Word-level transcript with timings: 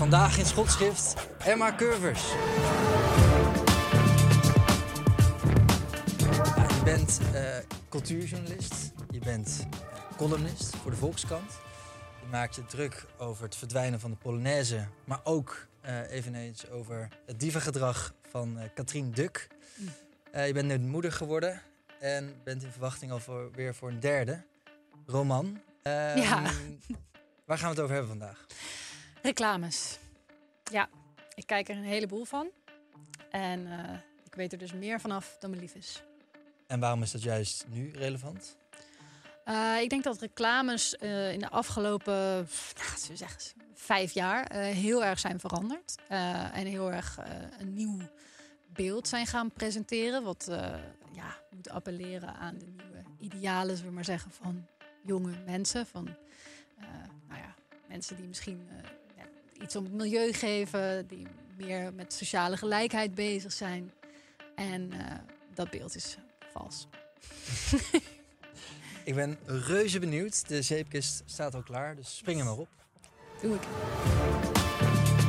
Vandaag 0.00 0.38
in 0.38 0.46
schotschrift 0.46 1.14
Emma 1.38 1.74
Curvers. 1.74 2.32
Ja, 6.56 6.66
je 6.74 6.80
bent 6.84 7.20
eh, 7.34 7.56
cultuurjournalist, 7.88 8.92
je 9.10 9.18
bent 9.18 9.66
columnist 10.16 10.76
voor 10.76 10.90
de 10.90 10.96
Volkskrant. 10.96 11.50
Je 12.20 12.26
maakt 12.30 12.54
je 12.54 12.64
druk 12.66 13.06
over 13.18 13.44
het 13.44 13.56
verdwijnen 13.56 14.00
van 14.00 14.10
de 14.10 14.16
Polonaise, 14.16 14.86
maar 15.04 15.20
ook 15.24 15.66
eh, 15.80 16.10
eveneens 16.10 16.70
over 16.70 17.08
het 17.26 17.40
dievengedrag 17.40 18.14
van 18.30 18.58
eh 18.58 18.68
Katrien 18.74 19.10
Duk. 19.10 19.48
Eh, 20.32 20.46
je 20.46 20.52
bent 20.52 20.66
nu 20.68 20.78
moeder 20.78 21.12
geworden 21.12 21.62
en 21.98 22.34
bent 22.44 22.62
in 22.62 22.70
verwachting 22.70 23.12
al 23.12 23.18
voor, 23.20 23.50
weer 23.52 23.74
voor 23.74 23.88
een 23.88 24.00
derde 24.00 24.42
roman. 25.06 25.60
Ehm, 25.82 26.18
Ja. 26.18 26.42
Waar 27.46 27.58
gaan 27.58 27.68
we 27.68 27.74
het 27.74 27.80
over 27.80 27.94
hebben 27.94 28.18
vandaag? 28.18 28.46
Reclames. 29.22 29.98
Ja, 30.70 30.88
ik 31.34 31.46
kijk 31.46 31.68
er 31.68 31.76
een 31.76 31.84
heleboel 31.84 32.24
van. 32.24 32.48
En 33.30 33.66
eh, 33.66 33.94
ik 34.24 34.34
weet 34.34 34.52
er 34.52 34.58
dus 34.58 34.72
meer 34.72 35.00
vanaf 35.00 35.36
dan 35.40 35.50
me 35.50 35.56
lief 35.56 35.74
is. 35.74 36.02
En 36.66 36.80
waarom 36.80 37.02
is 37.02 37.10
dat 37.10 37.22
juist 37.22 37.66
nu 37.68 37.90
relevant? 37.94 38.56
Eh, 39.44 39.80
ik 39.80 39.90
denk 39.90 40.04
dat 40.04 40.20
reclames 40.20 40.96
eh, 40.96 41.32
in 41.32 41.38
de 41.38 41.50
afgelopen 41.50 42.14
nou, 42.76 43.16
zeggen, 43.16 43.62
vijf 43.74 44.12
jaar 44.12 44.46
eh, 44.46 44.62
heel 44.62 45.04
erg 45.04 45.18
zijn 45.18 45.40
veranderd. 45.40 45.94
Eh, 46.08 46.56
en 46.56 46.66
heel 46.66 46.92
erg 46.92 47.18
een 47.58 47.74
nieuw 47.74 47.98
beeld 48.72 49.08
zijn 49.08 49.26
gaan 49.26 49.50
presenteren. 49.52 50.22
Wat 50.22 50.48
eh, 50.48 50.74
ja, 51.12 51.36
moet 51.50 51.68
appelleren 51.70 52.34
aan 52.34 52.58
de 52.58 52.66
nieuwe 52.66 53.02
idealen, 53.18 53.74
zullen 53.76 53.90
we 53.90 53.94
maar 53.94 54.04
zeggen, 54.04 54.30
van 54.30 54.66
jonge 55.04 55.32
mensen. 55.46 55.86
Van 55.86 56.08
eh, 56.78 56.86
nou 57.28 57.40
ja, 57.40 57.54
mensen 57.88 58.16
die 58.16 58.26
misschien 58.26 58.68
eh, 58.70 58.90
iets 59.62 59.76
om 59.76 59.84
het 59.84 59.92
milieu 59.92 60.32
geven, 60.32 61.06
die 61.06 61.26
meer 61.56 61.94
met 61.94 62.12
sociale 62.12 62.56
gelijkheid 62.56 63.14
bezig 63.14 63.52
zijn. 63.52 63.92
En 64.54 64.92
eh, 64.92 65.16
dat 65.54 65.70
beeld 65.70 65.96
is 65.96 66.16
vals. 66.52 66.86
Ik 69.04 69.14
ben 69.14 69.38
reuze 69.46 69.98
benieuwd. 69.98 70.48
De 70.48 70.62
zeepkist 70.62 71.22
staat 71.26 71.54
al 71.54 71.62
klaar, 71.62 71.96
dus 71.96 72.16
spring 72.16 72.38
er 72.38 72.44
maar 72.44 72.58
op. 72.58 72.68
Doe 73.42 73.54
ik. 73.54 73.62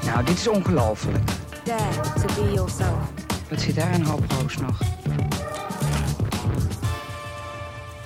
Nou, 0.03 0.25
dit 0.25 0.37
is 0.37 0.47
ongelooflijk. 0.47 1.29
Dare 1.63 2.13
to 2.13 2.43
be 2.43 2.51
yourself. 2.53 3.11
Wat 3.49 3.61
zit 3.61 3.75
daar 3.75 3.93
een 3.93 4.05
hoop 4.05 4.31
roos 4.31 4.57
nog? 4.57 4.81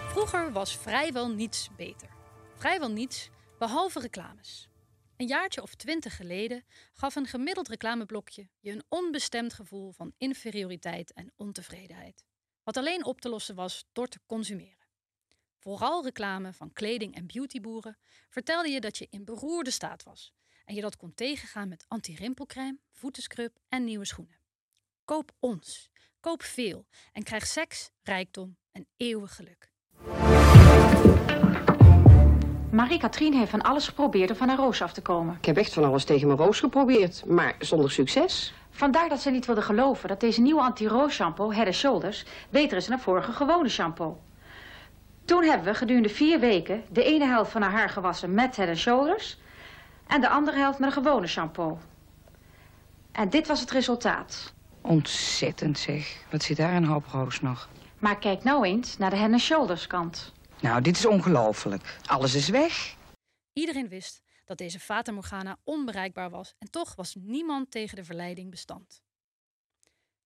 Vroeger 0.09 0.52
was 0.52 0.78
vrijwel 0.78 1.30
niets 1.30 1.69
beter. 1.78 2.09
Vrijwel 2.56 2.91
niets, 2.91 3.30
behalve 3.59 4.00
reclames. 4.00 4.69
Een 5.18 5.28
jaartje 5.28 5.62
of 5.62 5.76
twintig 5.76 6.16
geleden 6.16 6.66
gaf 6.94 7.16
een 7.16 7.28
gemiddeld 7.28 7.68
reclameblokje 7.68 8.50
je 8.59 8.72
een 8.72 8.84
onbestemd 8.90 9.53
gevoel 9.53 9.92
van 9.92 10.14
inferioriteit 10.18 11.14
en 11.14 11.34
ontevredenheid. 11.36 12.24
Wat 12.64 12.78
alleen 12.78 13.06
op 13.06 13.22
te 13.22 13.30
lossen 13.30 13.56
was 13.56 13.86
door 13.92 14.08
te 14.08 14.20
consumeren. 14.26 14.88
Vooral 15.58 16.03
reclame 16.03 16.53
van 16.53 16.72
kleding- 16.72 17.16
en 17.16 17.28
beautyboeren 17.28 17.98
vertelde 18.30 18.70
je 18.70 18.80
dat 18.80 18.98
je 18.98 19.08
in 19.09 19.26
beroerde 19.26 19.72
staat 19.72 20.03
was 20.03 20.34
en 20.66 20.76
je 20.76 20.81
dat 20.81 20.98
kon 20.98 21.14
tegengaan 21.14 21.68
met 21.68 21.86
anti-rimpelcrème, 21.88 22.80
voetenscrub 22.92 23.58
en 23.70 23.84
nieuwe 23.84 24.06
schoenen. 24.06 24.40
Koop 25.06 25.32
ons, 25.40 25.90
koop 26.20 26.44
veel 26.44 26.88
en 27.14 27.24
krijg 27.24 27.47
seks, 27.47 27.92
rijkdom 28.02 28.58
en 28.72 28.88
eeuwig 28.97 29.36
geluk. 29.36 29.74
Marie-Katrien 32.75 33.34
heeft 33.34 33.50
van 33.50 33.62
alles 33.62 33.88
geprobeerd 33.88 34.30
om 34.30 34.36
van 34.36 34.47
haar 34.47 34.58
roos 34.58 34.81
af 34.81 34.94
te 34.94 35.02
komen. 35.02 35.36
Ik 35.38 35.46
heb 35.46 35.58
echt 35.58 35.74
van 35.74 35.84
alles 35.84 36.03
tegen 36.03 36.28
mijn 36.28 36.40
roos 36.40 36.59
geprobeerd, 36.59 37.25
maar 37.25 37.56
zonder 37.59 37.91
succes. 37.91 38.53
Vandaar 38.69 39.09
dat 39.09 39.22
ze 39.22 39.30
niet 39.30 39.46
wilde 39.46 39.62
geloven 39.62 40.09
dat 40.09 40.19
deze 40.19 40.41
nieuwe 40.41 40.62
anti-roos 40.62 41.14
shampoo, 41.14 41.52
Head 41.52 41.74
Shoulders, 41.74 42.25
beter 42.50 42.78
is 42.78 42.85
dan 42.85 42.96
het 42.96 43.03
vorige 43.03 43.31
gewone 43.31 43.69
shampoo. 43.69 44.22
Toen 45.25 45.44
hebben 45.44 45.68
we 45.68 45.74
gedurende 45.74 46.09
vier 46.09 46.40
weken 46.40 46.84
de 46.90 47.03
ene 47.03 47.25
helft 47.25 47.52
van 47.52 47.62
haar 47.62 47.72
haar 47.72 47.90
gewassen 47.90 48.34
met 48.34 48.56
Head 48.56 48.78
Shoulders 48.78 49.38
en 50.08 50.22
de 50.22 50.30
andere 50.30 50.58
helft 50.58 50.80
met 50.80 50.88
een 50.96 51.03
gewone 51.03 51.28
shampoo. 51.28 51.78
En 53.12 53.30
dit 53.30 53.47
was 53.47 53.59
het 53.59 53.72
resultaat. 53.72 54.53
Ontzettend 54.81 55.80
zeg. 55.80 56.18
Wat 56.31 56.44
zit 56.44 56.58
daar 56.58 56.74
een 56.74 56.85
hoop 56.85 57.06
roos 57.12 57.41
nog? 57.41 57.69
Maar 58.00 58.18
kijk 58.18 58.44
nou 58.44 58.66
eens 58.66 58.97
naar 58.97 59.09
de 59.09 59.16
Head 59.16 59.40
Shoulders 59.40 59.88
kant. 59.88 60.34
Nou, 60.66 60.81
dit 60.81 60.98
is 60.98 61.06
ongelooflijk. 61.06 61.98
Alles 62.06 62.36
is 62.36 62.50
weg. 62.50 62.96
Iedereen 63.53 63.88
wist 63.88 64.22
dat 64.46 64.58
deze 64.58 64.80
Fata 64.80 65.12
Morgana 65.12 65.58
onbereikbaar 65.64 66.30
was 66.30 66.53
en 66.59 66.70
toch 66.72 66.96
was 66.96 67.16
niemand 67.16 67.72
tegen 67.72 67.96
de 67.96 68.03
verleiding 68.03 68.50
bestand. 68.50 69.03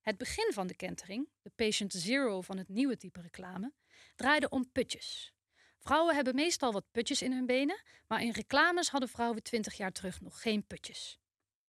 Het 0.01 0.17
begin 0.17 0.53
van 0.53 0.67
de 0.67 0.75
kentering, 0.75 1.29
de 1.41 1.51
patient 1.55 1.93
zero 1.93 2.41
van 2.41 2.57
het 2.57 2.69
nieuwe 2.69 2.97
type 2.97 3.21
reclame, 3.21 3.73
draaide 4.15 4.49
om 4.49 4.71
putjes. 4.71 5.33
Vrouwen 5.79 6.15
hebben 6.15 6.35
meestal 6.35 6.71
wat 6.71 6.91
putjes 6.91 7.21
in 7.21 7.31
hun 7.31 7.45
benen, 7.45 7.83
maar 8.07 8.21
in 8.21 8.31
reclames 8.31 8.89
hadden 8.89 9.09
vrouwen 9.09 9.43
20 9.43 9.73
jaar 9.73 9.91
terug 9.91 10.21
nog 10.21 10.41
geen 10.41 10.67
putjes. 10.67 11.18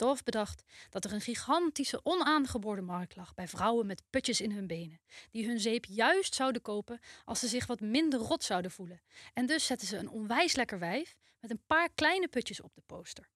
Dove 0.01 0.23
bedacht 0.25 0.63
dat 0.91 1.05
er 1.05 1.13
een 1.13 1.21
gigantische 1.21 2.01
onaangeboorde 2.03 2.83
markt 2.83 3.17
lag 3.17 3.35
bij 3.35 3.49
vrouwen 3.49 3.87
met 3.87 4.03
putjes 4.11 4.41
in 4.41 4.53
hun 4.53 4.67
benen, 4.67 5.01
die 5.31 5.47
hun 5.47 5.61
zeep 5.61 5.85
juist 5.85 6.35
zouden 6.35 6.63
kopen 6.63 7.01
als 7.25 7.41
ze 7.41 7.49
zich 7.49 7.67
wat 7.67 7.81
minder 7.81 8.21
rot 8.21 8.45
zouden 8.45 8.71
voelen. 8.71 9.01
En 9.35 9.47
dus 9.47 9.67
zetten 9.67 9.89
ze 9.89 9.97
een 9.97 10.09
onwijs 10.09 10.55
lekker 10.55 10.79
wijf 10.79 11.17
met 11.41 11.51
een 11.51 11.63
paar 11.67 11.89
kleine 11.95 12.29
putjes 12.29 12.61
op 12.61 12.75
de 12.75 12.83
poster. 12.87 13.29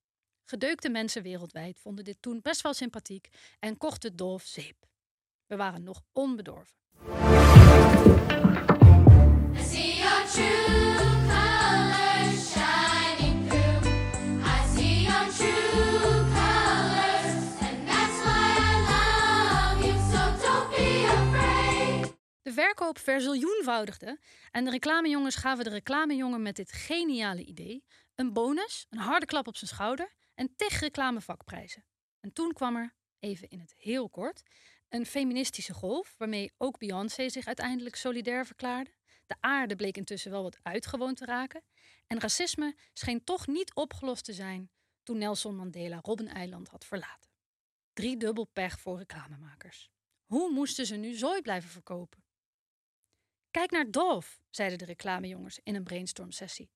Gedeukte 0.44 0.88
mensen 0.88 1.22
wereldwijd 1.22 1.78
vonden 1.78 2.04
dit 2.04 2.16
toen 2.20 2.40
best 2.42 2.60
wel 2.60 2.74
sympathiek 2.74 3.28
en 3.58 3.76
kochten 3.76 4.16
Dove 4.16 4.46
zeep. 4.46 4.86
We 5.46 5.56
waren 5.56 5.82
nog 5.82 6.02
onbedorven. 6.12 6.76
Verkoop 22.54 22.98
verziljoenvoudigde 22.98 24.20
en 24.50 24.64
de 24.64 24.70
reclamejongens 24.70 25.36
gaven 25.36 25.64
de 25.64 25.70
reclamejongen 25.70 26.42
met 26.42 26.56
dit 26.56 26.72
geniale 26.72 27.44
idee 27.44 27.84
een 28.14 28.32
bonus, 28.32 28.86
een 28.90 28.98
harde 28.98 29.26
klap 29.26 29.46
op 29.46 29.56
zijn 29.56 29.70
schouder 29.70 30.12
en 30.34 30.56
tig 30.56 30.80
reclamevakprijzen. 30.80 31.84
En 32.20 32.32
toen 32.32 32.52
kwam 32.52 32.76
er, 32.76 32.94
even 33.18 33.48
in 33.48 33.60
het 33.60 33.74
heel 33.76 34.10
kort, 34.10 34.42
een 34.88 35.06
feministische 35.06 35.72
golf 35.72 36.14
waarmee 36.18 36.52
ook 36.58 36.78
Beyoncé 36.78 37.28
zich 37.28 37.46
uiteindelijk 37.46 37.96
solidair 37.96 38.46
verklaarde. 38.46 38.94
De 39.26 39.36
aarde 39.40 39.76
bleek 39.76 39.96
intussen 39.96 40.30
wel 40.30 40.42
wat 40.42 40.58
uitgewoond 40.62 41.16
te 41.16 41.24
raken 41.24 41.62
en 42.06 42.20
racisme 42.20 42.76
scheen 42.92 43.24
toch 43.24 43.46
niet 43.46 43.74
opgelost 43.74 44.24
te 44.24 44.32
zijn 44.32 44.70
toen 45.02 45.18
Nelson 45.18 45.56
Mandela 45.56 45.98
Robben-eiland 46.02 46.68
had 46.68 46.84
verlaten. 46.84 47.30
Driedubbel 47.92 48.44
pech 48.44 48.80
voor 48.80 48.98
reclamemakers. 48.98 49.90
Hoe 50.24 50.52
moesten 50.52 50.86
ze 50.86 50.96
nu 50.96 51.14
zooi 51.14 51.42
blijven 51.42 51.70
verkopen? 51.70 52.23
Kijk 53.54 53.70
naar 53.70 53.90
Dove, 53.90 54.38
zeiden 54.50 54.78
de 54.78 54.84
reclamejongens 54.84 55.60
in 55.62 55.74
een 55.74 55.84
brainstormsessie. 55.84 56.70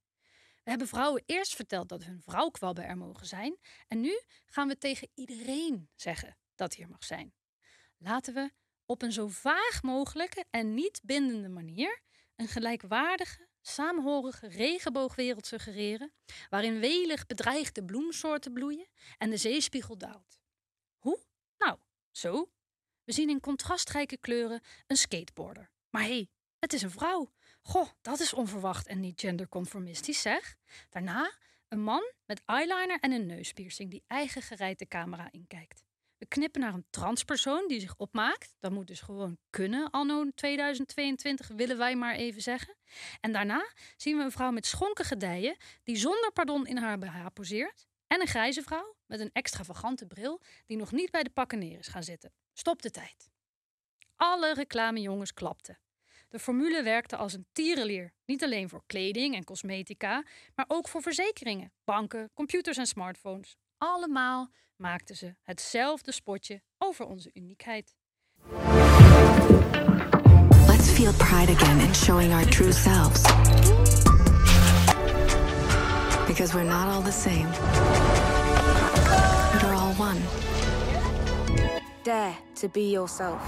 We 0.64 0.70
hebben 0.70 0.88
vrouwen 0.88 1.22
eerst 1.26 1.54
verteld 1.54 1.88
dat 1.88 2.04
hun 2.04 2.20
vrouwkwabben 2.20 2.84
er 2.84 2.96
mogen 2.96 3.26
zijn. 3.26 3.58
En 3.88 4.00
nu 4.00 4.20
gaan 4.46 4.68
we 4.68 4.78
tegen 4.78 5.08
iedereen 5.14 5.88
zeggen 5.94 6.36
dat 6.54 6.74
hier 6.74 6.88
mag 6.88 7.04
zijn. 7.04 7.34
Laten 7.96 8.34
we 8.34 8.50
op 8.86 9.02
een 9.02 9.12
zo 9.12 9.28
vaag 9.28 9.82
mogelijke 9.82 10.44
en 10.50 10.74
niet 10.74 11.00
bindende 11.02 11.48
manier 11.48 12.00
een 12.36 12.48
gelijkwaardige, 12.48 13.48
saamhorige 13.60 14.48
regenboogwereld 14.48 15.46
suggereren, 15.46 16.12
waarin 16.50 16.80
welig 16.80 17.26
bedreigde 17.26 17.84
bloemsoorten 17.84 18.52
bloeien 18.52 18.88
en 19.16 19.30
de 19.30 19.36
zeespiegel 19.36 19.98
daalt. 19.98 20.40
Hoe? 20.98 21.18
Nou, 21.56 21.78
zo. 22.10 22.50
We 23.04 23.12
zien 23.12 23.28
in 23.28 23.40
contrastrijke 23.40 24.16
kleuren 24.16 24.60
een 24.86 24.96
skateboarder. 24.96 25.70
Maar 25.90 26.02
hé, 26.02 26.08
hey, 26.08 26.28
het 26.58 26.72
is 26.72 26.82
een 26.82 26.90
vrouw. 26.90 27.30
Goh, 27.62 27.88
dat 28.00 28.20
is 28.20 28.32
onverwacht 28.32 28.86
en 28.86 29.00
niet 29.00 29.20
genderconformistisch, 29.20 30.20
zeg. 30.20 30.56
Daarna 30.90 31.32
een 31.68 31.82
man 31.82 32.12
met 32.26 32.42
eyeliner 32.44 32.98
en 33.00 33.12
een 33.12 33.26
neuspiercing 33.26 33.90
die 33.90 34.04
eigen 34.06 34.42
gereid 34.42 34.78
de 34.78 34.88
camera 34.88 35.28
inkijkt. 35.30 35.86
We 36.18 36.26
knippen 36.26 36.60
naar 36.60 36.74
een 36.74 36.86
transpersoon 36.90 37.68
die 37.68 37.80
zich 37.80 37.96
opmaakt. 37.96 38.56
Dat 38.58 38.72
moet 38.72 38.86
dus 38.86 39.00
gewoon 39.00 39.38
kunnen, 39.50 39.90
anno 39.90 40.30
2022, 40.34 41.48
willen 41.48 41.78
wij 41.78 41.96
maar 41.96 42.14
even 42.14 42.42
zeggen. 42.42 42.76
En 43.20 43.32
daarna 43.32 43.72
zien 43.96 44.16
we 44.16 44.22
een 44.22 44.32
vrouw 44.32 44.50
met 44.50 44.66
schonkige 44.66 45.16
dijen 45.16 45.56
die 45.82 45.96
zonder 45.96 46.32
pardon 46.32 46.66
in 46.66 46.76
haar 46.76 46.98
BH 46.98 47.26
poseert. 47.34 47.86
En 48.06 48.20
een 48.20 48.26
grijze 48.26 48.62
vrouw 48.62 48.96
met 49.06 49.20
een 49.20 49.30
extravagante 49.32 50.06
bril 50.06 50.40
die 50.66 50.76
nog 50.76 50.92
niet 50.92 51.10
bij 51.10 51.22
de 51.22 51.30
pakken 51.30 51.58
neer 51.58 51.78
is 51.78 51.88
gaan 51.88 52.02
zitten. 52.02 52.32
Stop 52.52 52.82
de 52.82 52.90
tijd. 52.90 53.30
Alle 54.16 54.54
reclamejongens 54.54 55.32
klapten. 55.32 55.78
De 56.30 56.38
formule 56.38 56.82
werkte 56.82 57.16
als 57.16 57.32
een 57.32 57.46
tierenlier. 57.52 58.12
Niet 58.24 58.44
alleen 58.44 58.68
voor 58.68 58.82
kleding 58.86 59.34
en 59.34 59.44
cosmetica, 59.44 60.24
maar 60.54 60.64
ook 60.68 60.88
voor 60.88 61.02
verzekeringen, 61.02 61.72
banken, 61.84 62.30
computers 62.34 62.76
en 62.76 62.86
smartphones. 62.86 63.56
Allemaal 63.78 64.50
maakten 64.76 65.16
ze 65.16 65.34
hetzelfde 65.42 66.12
spotje 66.12 66.62
over 66.78 67.06
onze 67.06 67.30
uniekheid. 67.32 67.96
Let's 70.66 70.90
feel 70.90 71.12
pride 71.12 71.52
again 71.52 71.80
in 71.80 71.94
showing 71.94 72.32
our 72.32 72.48
true 72.48 72.72
selves. 72.72 73.22
Because 76.26 76.52
we're 76.54 76.68
not 76.68 76.94
all 76.94 77.02
the 77.02 77.12
same. 77.12 77.48
We're 79.62 79.74
all 79.74 79.94
one. 79.98 80.20
Dare 82.02 82.34
to 82.52 82.68
be 82.68 82.90
yourself. 82.90 83.42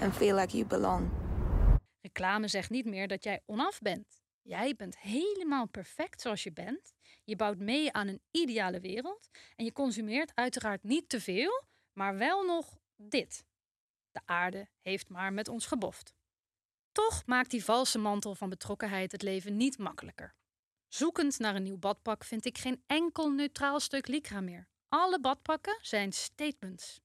And 0.00 0.16
feel 0.16 0.34
like 0.34 0.56
you 0.56 0.66
belong. 0.66 1.10
Reclame 2.14 2.48
zegt 2.48 2.70
niet 2.70 2.84
meer 2.84 3.08
dat 3.08 3.24
jij 3.24 3.42
onaf 3.46 3.78
bent. 3.80 4.22
Jij 4.42 4.74
bent 4.74 4.98
helemaal 4.98 5.66
perfect 5.66 6.20
zoals 6.20 6.42
je 6.42 6.52
bent. 6.52 6.92
Je 7.24 7.36
bouwt 7.36 7.58
mee 7.58 7.92
aan 7.92 8.08
een 8.08 8.22
ideale 8.30 8.80
wereld. 8.80 9.28
En 9.56 9.64
je 9.64 9.72
consumeert 9.72 10.34
uiteraard 10.34 10.82
niet 10.82 11.08
te 11.08 11.20
veel, 11.20 11.64
maar 11.92 12.16
wel 12.16 12.44
nog 12.44 12.78
dit. 12.96 13.44
De 14.10 14.20
aarde 14.24 14.68
heeft 14.80 15.08
maar 15.08 15.32
met 15.32 15.48
ons 15.48 15.66
geboft. 15.66 16.14
Toch 16.92 17.26
maakt 17.26 17.50
die 17.50 17.64
valse 17.64 17.98
mantel 17.98 18.34
van 18.34 18.48
betrokkenheid 18.48 19.12
het 19.12 19.22
leven 19.22 19.56
niet 19.56 19.78
makkelijker. 19.78 20.34
Zoekend 20.88 21.38
naar 21.38 21.54
een 21.54 21.62
nieuw 21.62 21.78
badpak 21.78 22.24
vind 22.24 22.44
ik 22.44 22.58
geen 22.58 22.82
enkel 22.86 23.30
neutraal 23.30 23.80
stuk 23.80 24.06
lycra 24.06 24.40
meer. 24.40 24.68
Alle 24.88 25.20
badpakken 25.20 25.78
zijn 25.82 26.12
statements. 26.12 27.00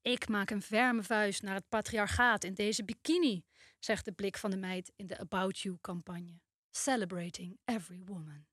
Ik 0.00 0.28
maak 0.28 0.50
een 0.50 0.62
ferme 0.62 1.02
vuist 1.02 1.42
naar 1.42 1.54
het 1.54 1.68
patriarchaat 1.68 2.44
in 2.44 2.54
deze 2.54 2.84
bikini, 2.84 3.44
zegt 3.84 4.04
de 4.04 4.12
blik 4.12 4.36
van 4.36 4.50
de 4.50 4.56
meid 4.56 4.92
in 4.96 5.06
de 5.06 5.18
About 5.18 5.58
You-campagne. 5.58 6.40
Celebrating 6.70 7.58
every 7.64 8.02
woman. 8.04 8.46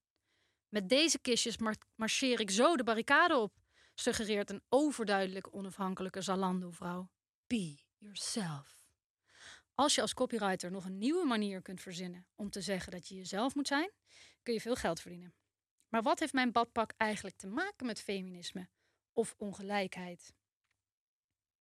Met 0.69 0.89
deze 0.89 1.19
kistjes 1.19 1.57
marcheer 1.95 2.39
ik 2.39 2.51
zo 2.51 2.77
de 2.77 2.83
barricade 2.83 3.37
op, 3.37 3.59
suggereert 3.93 4.49
een 4.49 4.63
overduidelijk 4.69 5.55
onafhankelijke 5.55 6.21
Zalando-vrouw. 6.21 7.11
Be 7.47 7.77
yourself. 7.97 8.87
Als 9.75 9.95
je 9.95 10.01
als 10.01 10.13
copywriter 10.13 10.71
nog 10.71 10.85
een 10.85 10.97
nieuwe 10.97 11.25
manier 11.25 11.61
kunt 11.61 11.81
verzinnen 11.81 12.27
om 12.35 12.49
te 12.49 12.61
zeggen 12.61 12.91
dat 12.91 13.07
je 13.07 13.15
jezelf 13.15 13.55
moet 13.55 13.67
zijn, 13.67 13.91
kun 14.43 14.53
je 14.53 14.61
veel 14.61 14.75
geld 14.75 15.01
verdienen. 15.01 15.33
Maar 15.87 16.01
wat 16.01 16.19
heeft 16.19 16.33
mijn 16.33 16.51
badpak 16.51 16.93
eigenlijk 16.97 17.35
te 17.35 17.47
maken 17.47 17.85
met 17.85 18.01
feminisme 18.01 18.69
of 19.13 19.35
ongelijkheid? 19.37 20.33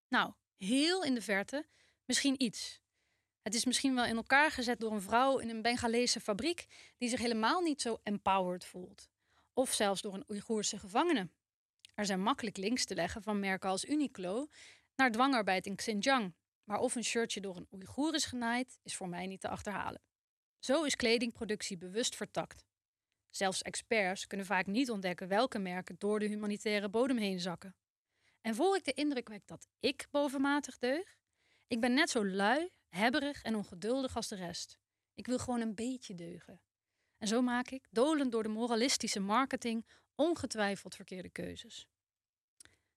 Nou, 0.08 0.32
heel 0.56 1.04
in 1.04 1.14
de 1.14 1.22
verte 1.22 1.66
misschien 2.04 2.42
iets. 2.42 2.80
Het 3.48 3.56
is 3.56 3.64
misschien 3.64 3.94
wel 3.94 4.04
in 4.04 4.16
elkaar 4.16 4.50
gezet 4.50 4.80
door 4.80 4.92
een 4.92 5.02
vrouw 5.02 5.38
in 5.38 5.48
een 5.48 5.62
Bengalese 5.62 6.20
fabriek 6.20 6.66
die 6.98 7.08
zich 7.08 7.20
helemaal 7.20 7.60
niet 7.60 7.80
zo 7.80 8.00
empowered 8.02 8.64
voelt. 8.64 9.08
Of 9.52 9.72
zelfs 9.72 10.00
door 10.00 10.14
een 10.14 10.24
Oeigoerse 10.30 10.78
gevangene. 10.78 11.30
Er 11.94 12.06
zijn 12.06 12.22
makkelijk 12.22 12.56
links 12.56 12.84
te 12.84 12.94
leggen 12.94 13.22
van 13.22 13.40
merken 13.40 13.70
als 13.70 13.84
Uniqlo 13.84 14.48
naar 14.96 15.10
dwangarbeid 15.10 15.66
in 15.66 15.76
Xinjiang. 15.76 16.34
Maar 16.64 16.78
of 16.78 16.94
een 16.94 17.04
shirtje 17.04 17.40
door 17.40 17.56
een 17.56 17.66
Oeigoer 17.72 18.14
is 18.14 18.24
genaaid, 18.24 18.78
is 18.82 18.96
voor 18.96 19.08
mij 19.08 19.26
niet 19.26 19.40
te 19.40 19.48
achterhalen. 19.48 20.02
Zo 20.58 20.82
is 20.82 20.96
kledingproductie 20.96 21.78
bewust 21.78 22.16
vertakt. 22.16 22.64
Zelfs 23.30 23.62
experts 23.62 24.26
kunnen 24.26 24.46
vaak 24.46 24.66
niet 24.66 24.90
ontdekken 24.90 25.28
welke 25.28 25.58
merken 25.58 25.94
door 25.98 26.18
de 26.18 26.26
humanitaire 26.26 26.88
bodem 26.88 27.16
heen 27.16 27.40
zakken. 27.40 27.76
En 28.40 28.54
voor 28.54 28.76
ik 28.76 28.84
de 28.84 28.92
indruk 28.92 29.28
wek 29.28 29.46
dat 29.46 29.68
ik 29.80 30.06
bovenmatig 30.10 30.78
deug, 30.78 31.16
ik 31.66 31.80
ben 31.80 31.94
net 31.94 32.10
zo 32.10 32.26
lui, 32.26 32.70
hebberig 32.88 33.42
en 33.42 33.54
ongeduldig 33.54 34.16
als 34.16 34.28
de 34.28 34.36
rest. 34.36 34.78
Ik 35.14 35.26
wil 35.26 35.38
gewoon 35.38 35.60
een 35.60 35.74
beetje 35.74 36.14
deugen. 36.14 36.60
En 37.18 37.28
zo 37.28 37.42
maak 37.42 37.70
ik, 37.70 37.86
dolend 37.90 38.32
door 38.32 38.42
de 38.42 38.48
moralistische 38.48 39.20
marketing, 39.20 39.86
ongetwijfeld 40.14 40.94
verkeerde 40.94 41.28
keuzes. 41.28 41.88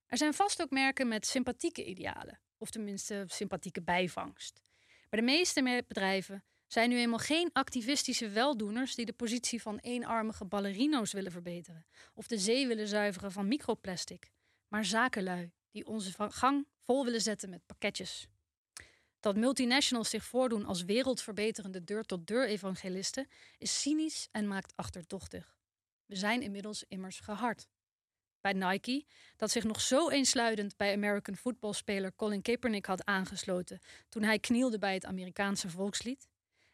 Er 0.05 0.17
zijn 0.17 0.33
vast 0.33 0.61
ook 0.61 0.69
merken 0.69 1.07
met 1.07 1.25
sympathieke 1.25 1.85
idealen, 1.85 2.41
of 2.57 2.71
tenminste 2.71 3.23
sympathieke 3.27 3.81
bijvangst. 3.81 4.61
Maar 5.09 5.19
de 5.19 5.25
meeste 5.25 5.83
bedrijven 5.88 6.43
zijn 6.67 6.89
nu 6.89 6.97
eenmaal 6.97 7.19
geen 7.19 7.49
activistische 7.53 8.29
weldoeners 8.29 8.95
die 8.95 9.05
de 9.05 9.13
positie 9.13 9.61
van 9.61 9.77
eenarmige 9.77 10.45
ballerino's 10.45 11.11
willen 11.11 11.31
verbeteren 11.31 11.85
of 12.13 12.27
de 12.27 12.38
zee 12.38 12.67
willen 12.67 12.88
zuiveren 12.88 13.31
van 13.31 13.47
microplastic, 13.47 14.31
maar 14.67 14.85
zakenlui 14.85 15.51
die 15.71 15.85
onze 15.88 16.13
gang 16.17 16.67
vol 16.83 17.05
willen 17.05 17.21
zetten 17.21 17.49
met 17.49 17.65
pakketjes. 17.65 18.27
Dat 19.21 19.35
multinationals 19.35 20.09
zich 20.09 20.23
voordoen 20.23 20.65
als 20.65 20.83
wereldverbeterende 20.83 21.83
deur-tot-deur 21.83 22.47
evangelisten 22.47 23.27
is 23.57 23.81
cynisch 23.81 24.27
en 24.31 24.48
maakt 24.48 24.74
achterdochtig. 24.75 25.55
We 26.05 26.15
zijn 26.15 26.41
inmiddels 26.41 26.84
immers 26.88 27.19
gehard. 27.19 27.67
Bij 28.39 28.53
Nike, 28.53 29.05
dat 29.38 29.51
zich 29.51 29.63
nog 29.63 29.81
zo 29.81 30.10
eensluidend 30.10 30.77
bij 30.77 30.93
American 30.93 31.36
voetbalspeler 31.36 32.15
Colin 32.15 32.41
Kaepernick 32.41 32.86
had 32.86 33.05
aangesloten 33.05 33.79
toen 34.10 34.24
hij 34.24 34.39
knielde 34.39 34.77
bij 34.77 34.93
het 34.93 35.05
Amerikaanse 35.05 35.69
volkslied, 35.69 36.27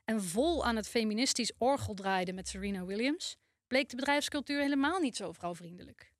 en 0.03 0.23
vol 0.23 0.65
aan 0.65 0.75
het 0.75 0.87
feministisch 0.87 1.51
orgel 1.57 1.93
draaide 1.93 2.33
met 2.33 2.47
Serena 2.47 2.85
Williams, 2.85 3.37
bleek 3.67 3.89
de 3.89 3.95
bedrijfscultuur 3.95 4.61
helemaal 4.61 4.99
niet 4.99 5.15
zo 5.15 5.31
vrouwvriendelijk. 5.31 6.13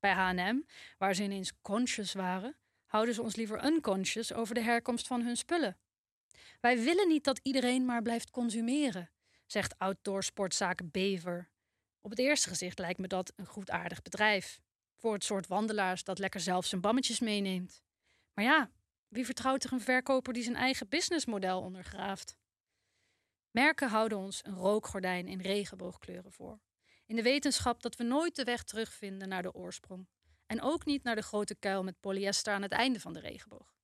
Bij 0.00 0.12
H&M, 0.12 0.62
waar 0.98 1.14
ze 1.14 1.22
ineens 1.22 1.52
conscious 1.62 2.12
waren, 2.12 2.56
houden 2.88 3.14
ze 3.14 3.22
ons 3.22 3.36
liever 3.36 3.64
unconscious 3.64 4.32
over 4.32 4.54
de 4.54 4.62
herkomst 4.62 5.06
van 5.06 5.22
hun 5.22 5.36
spullen. 5.36 5.76
Wij 6.60 6.82
willen 6.82 7.08
niet 7.08 7.24
dat 7.24 7.40
iedereen 7.42 7.84
maar 7.84 8.02
blijft 8.02 8.30
consumeren, 8.30 9.10
zegt 9.46 9.78
outdoor 9.78 10.24
sportzaak 10.24 10.90
Bever. 10.90 11.50
Op 12.00 12.10
het 12.10 12.18
eerste 12.18 12.48
gezicht 12.48 12.78
lijkt 12.78 12.98
me 12.98 13.06
dat 13.06 13.32
een 13.36 13.46
goed 13.46 13.70
aardig 13.70 14.02
bedrijf. 14.02 14.60
Voor 14.96 15.12
het 15.12 15.24
soort 15.24 15.46
wandelaars 15.46 16.04
dat 16.04 16.18
lekker 16.18 16.40
zelf 16.40 16.66
zijn 16.66 16.80
bammetjes 16.80 17.20
meeneemt. 17.20 17.82
Maar 18.34 18.44
ja, 18.44 18.70
wie 19.08 19.24
vertrouwt 19.24 19.64
er 19.64 19.72
een 19.72 19.80
verkoper 19.80 20.32
die 20.32 20.42
zijn 20.42 20.56
eigen 20.56 20.88
businessmodel 20.88 21.60
ondergraaft? 21.60 22.36
Merken 23.50 23.88
houden 23.88 24.18
ons 24.18 24.40
een 24.44 24.54
rookgordijn 24.54 25.28
in 25.28 25.40
regenboogkleuren 25.40 26.32
voor. 26.32 26.60
In 27.06 27.16
de 27.16 27.22
wetenschap 27.22 27.82
dat 27.82 27.96
we 27.96 28.04
nooit 28.04 28.36
de 28.36 28.44
weg 28.44 28.62
terugvinden 28.62 29.28
naar 29.28 29.42
de 29.42 29.54
oorsprong. 29.54 30.08
En 30.48 30.62
ook 30.62 30.84
niet 30.84 31.02
naar 31.02 31.14
de 31.14 31.22
grote 31.22 31.54
kuil 31.54 31.82
met 31.82 32.00
polyester 32.00 32.52
aan 32.52 32.62
het 32.62 32.72
einde 32.72 33.00
van 33.00 33.12
de 33.12 33.20
regenboog. 33.20 33.76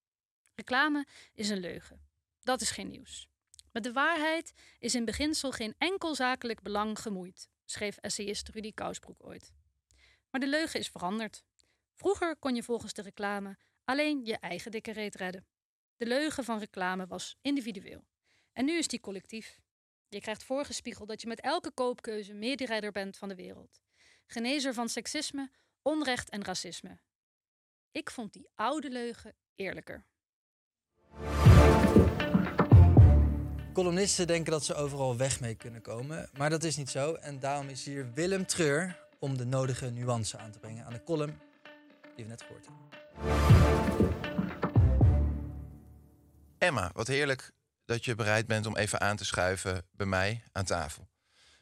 Reclame 0.54 1.06
is 1.32 1.48
een 1.48 1.60
leugen. 1.60 2.00
Dat 2.40 2.60
is 2.60 2.70
geen 2.70 2.90
nieuws. 2.90 3.28
Met 3.72 3.82
de 3.82 3.92
waarheid 3.92 4.52
is 4.78 4.94
in 4.94 5.04
beginsel 5.04 5.52
geen 5.52 5.74
enkel 5.78 6.14
zakelijk 6.14 6.62
belang 6.62 6.98
gemoeid, 6.98 7.48
schreef 7.64 7.96
essayist 7.96 8.48
Rudy 8.48 8.72
Kousbroek 8.72 9.24
ooit. 9.24 9.52
Maar 10.30 10.40
de 10.40 10.48
leugen 10.48 10.80
is 10.80 10.88
veranderd. 10.88 11.44
Vroeger 11.94 12.36
kon 12.36 12.54
je 12.54 12.62
volgens 12.62 12.92
de 12.92 13.02
reclame 13.02 13.56
alleen 13.84 14.24
je 14.24 14.38
eigen 14.38 14.70
dikke 14.70 14.92
reet 14.92 15.14
redden. 15.14 15.46
De 15.96 16.06
leugen 16.06 16.44
van 16.44 16.58
reclame 16.58 17.06
was 17.06 17.36
individueel. 17.40 18.04
En 18.52 18.64
nu 18.64 18.78
is 18.78 18.88
die 18.88 19.00
collectief. 19.00 19.60
Je 20.08 20.20
krijgt 20.20 20.44
voorgespiegeld 20.44 21.08
dat 21.08 21.20
je 21.20 21.28
met 21.28 21.40
elke 21.40 21.70
koopkeuze 21.70 22.32
mederijder 22.32 22.92
bent 22.92 23.16
van 23.16 23.28
de 23.28 23.34
wereld. 23.34 23.80
Genezer 24.26 24.74
van 24.74 24.88
seksisme, 24.88 25.50
onrecht 25.84 26.30
en 26.30 26.44
racisme. 26.44 26.98
Ik 27.92 28.10
vond 28.10 28.32
die 28.32 28.48
oude 28.54 28.90
leugen 28.90 29.34
eerlijker. 29.54 30.06
Columnisten 33.72 34.26
denken 34.26 34.52
dat 34.52 34.64
ze 34.64 34.74
overal 34.74 35.16
weg 35.16 35.40
mee 35.40 35.54
kunnen 35.54 35.80
komen, 35.82 36.28
maar 36.38 36.50
dat 36.50 36.64
is 36.64 36.76
niet 36.76 36.90
zo. 36.90 37.14
En 37.14 37.38
daarom 37.38 37.68
is 37.68 37.84
hier 37.84 38.12
Willem 38.12 38.46
Treur 38.46 39.06
om 39.18 39.36
de 39.36 39.44
nodige 39.44 39.90
nuance 39.90 40.38
aan 40.38 40.50
te 40.50 40.58
brengen 40.58 40.84
aan 40.84 40.92
de 40.92 41.02
column 41.02 41.40
die 42.16 42.24
we 42.24 42.30
net 42.30 42.42
gehoord 42.42 42.66
hebben. 42.66 42.82
Emma, 46.58 46.90
wat 46.94 47.06
heerlijk 47.06 47.52
dat 47.84 48.04
je 48.04 48.14
bereid 48.14 48.46
bent 48.46 48.66
om 48.66 48.76
even 48.76 49.00
aan 49.00 49.16
te 49.16 49.24
schuiven 49.24 49.86
bij 49.90 50.06
mij 50.06 50.42
aan 50.52 50.64
tafel. 50.64 51.08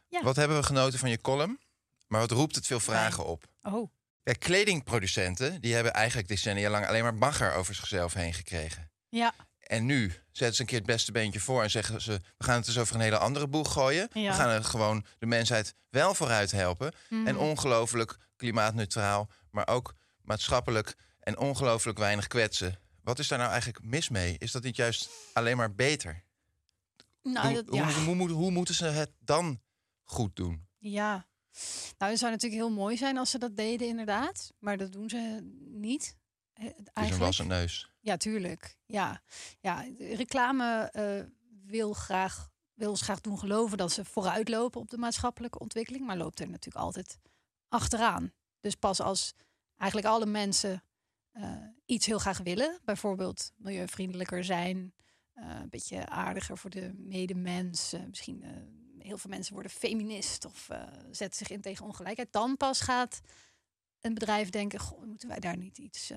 Ja. 0.09 0.23
Wat 0.23 0.37
hebben 0.37 0.57
we 0.57 0.63
genoten 0.63 0.99
van 0.99 1.11
je 1.11 1.21
column? 1.21 1.61
Maar 2.07 2.21
wat 2.21 2.31
roept 2.31 2.55
het 2.55 2.67
veel 2.67 2.81
vragen 2.81 3.27
op? 3.27 3.45
Oh, 3.63 3.91
Ja, 4.25 4.33
kledingproducenten 4.33 5.61
die 5.61 5.75
hebben 5.75 5.93
eigenlijk 5.93 6.29
decennia 6.29 6.71
lang 6.71 6.87
alleen 6.87 7.03
maar 7.03 7.15
bagger 7.19 7.55
over 7.55 7.75
zichzelf 7.75 8.13
heen 8.15 8.35
gekregen. 8.35 8.91
ja. 9.09 9.35
En 9.63 9.87
nu 9.87 10.13
zetten 10.31 10.55
ze 10.55 10.61
een 10.61 10.67
keer 10.67 10.79
het 10.79 10.87
beste 10.87 11.13
beentje 11.13 11.41
voor 11.41 11.63
en 11.63 11.71
zeggen 11.71 12.01
ze: 12.01 12.13
we 12.37 12.45
gaan 12.45 12.57
het 12.59 12.67
eens 12.67 12.79
over 12.79 12.95
een 12.95 13.01
hele 13.01 13.19
andere 13.19 13.49
boeg 13.49 13.73
gooien. 13.73 14.09
Ja. 14.13 14.31
We 14.31 14.37
gaan 14.37 14.49
er 14.49 14.65
gewoon 14.65 15.05
de 15.19 15.27
mensheid 15.27 15.75
wel 15.91 16.15
vooruit 16.15 16.51
helpen. 16.51 16.93
Mhm. 17.09 17.27
En 17.27 17.37
ongelooflijk 17.39 18.17
klimaatneutraal, 18.37 19.31
maar 19.51 19.69
ook 19.69 19.95
maatschappelijk 20.23 20.95
en 21.21 21.39
ongelooflijk 21.39 21.99
weinig 21.99 22.27
kwetsen. 22.27 22.79
Wat 23.03 23.19
is 23.19 23.29
daar 23.29 23.39
nou 23.39 23.51
eigenlijk 23.51 23.85
mis 23.85 24.09
mee? 24.09 24.37
Is 24.39 24.53
dat 24.53 24.63
niet 24.63 24.77
juist 24.77 25.09
alleen 25.33 25.57
maar 25.57 25.75
beter? 25.75 26.25
Nou, 27.23 27.47
hoe, 27.47 27.55
dat, 27.55 27.67
hoe, 27.69 27.77
ja. 27.77 28.05
hoe, 28.05 28.15
moet- 28.15 28.31
hoe 28.31 28.51
moeten 28.51 28.75
ze 28.75 28.85
het 28.87 29.11
dan 29.19 29.61
goed 30.03 30.37
doen? 30.37 30.67
Ja. 30.79 31.27
Nou, 31.99 32.11
het 32.11 32.21
zou 32.21 32.33
natuurlijk 32.33 32.63
heel 32.63 32.71
mooi 32.71 32.97
zijn 32.97 33.17
als 33.19 33.31
ze 33.31 33.39
dat 33.39 33.57
deden, 33.57 33.89
inderdaad. 33.89 34.53
Maar 34.59 34.77
dat 34.77 34.93
doen 34.93 35.09
ze 35.09 35.41
niet. 35.61 36.17
eh, 36.53 36.65
Het 36.65 37.05
is 37.05 37.11
een 37.11 37.19
wassen 37.19 37.47
neus. 37.47 37.91
Ja, 38.01 38.17
tuurlijk. 38.17 38.77
Ja, 38.87 39.23
ja 39.61 39.85
reclame 39.99 40.89
eh, 40.93 41.25
wil, 41.67 41.93
graag, 41.93 42.51
wil 42.75 42.91
ons 42.91 43.01
graag 43.03 43.21
doen 43.21 43.39
geloven 43.39 43.79
dat 43.79 43.93
ze 43.93 44.05
vooruitlopen 44.05 44.81
op 44.81 44.91
de 44.91 44.99
maatschappelijke 44.99 45.59
ontwikkeling, 45.59 46.07
maar 46.07 46.17
loopt 46.17 46.41
er 46.41 46.49
natuurlijk 46.49 46.85
altijd 46.85 47.19
achteraan. 47.69 48.33
Dus 48.61 48.75
pas 48.75 49.01
als 49.01 49.33
eigenlijk 49.77 50.11
alle 50.11 50.27
mensen 50.27 50.83
eh, 51.33 51.53
iets 51.87 52.07
heel 52.07 52.19
graag 52.19 52.39
willen, 52.39 52.81
bijvoorbeeld 52.85 53.53
milieuvriendelijker 53.57 54.45
zijn, 54.45 54.95
een 55.35 55.69
beetje 55.71 56.07
aardiger 56.09 56.59
voor 56.59 56.71
de 56.71 56.93
medemens, 56.97 57.95
misschien 58.09 58.45
heel 59.03 59.19
veel 59.19 59.31
mensen 59.31 59.53
worden 59.55 59.73
feminist 59.73 60.45
of 60.45 60.69
eh, 60.69 60.83
zetten 61.11 61.39
zich 61.39 61.51
in 61.51 61.61
tegen 61.61 61.85
ongelijkheid, 61.85 62.33
dan 62.33 62.57
pas 62.57 62.81
gaat 62.81 63.21
een 64.01 64.15
bedrijf 64.15 64.51
denken, 64.51 64.81
goh, 64.81 65.05
moeten 65.05 65.29
wij 65.29 65.41
daar 65.41 65.57
niet 65.57 65.79
iets, 65.79 66.11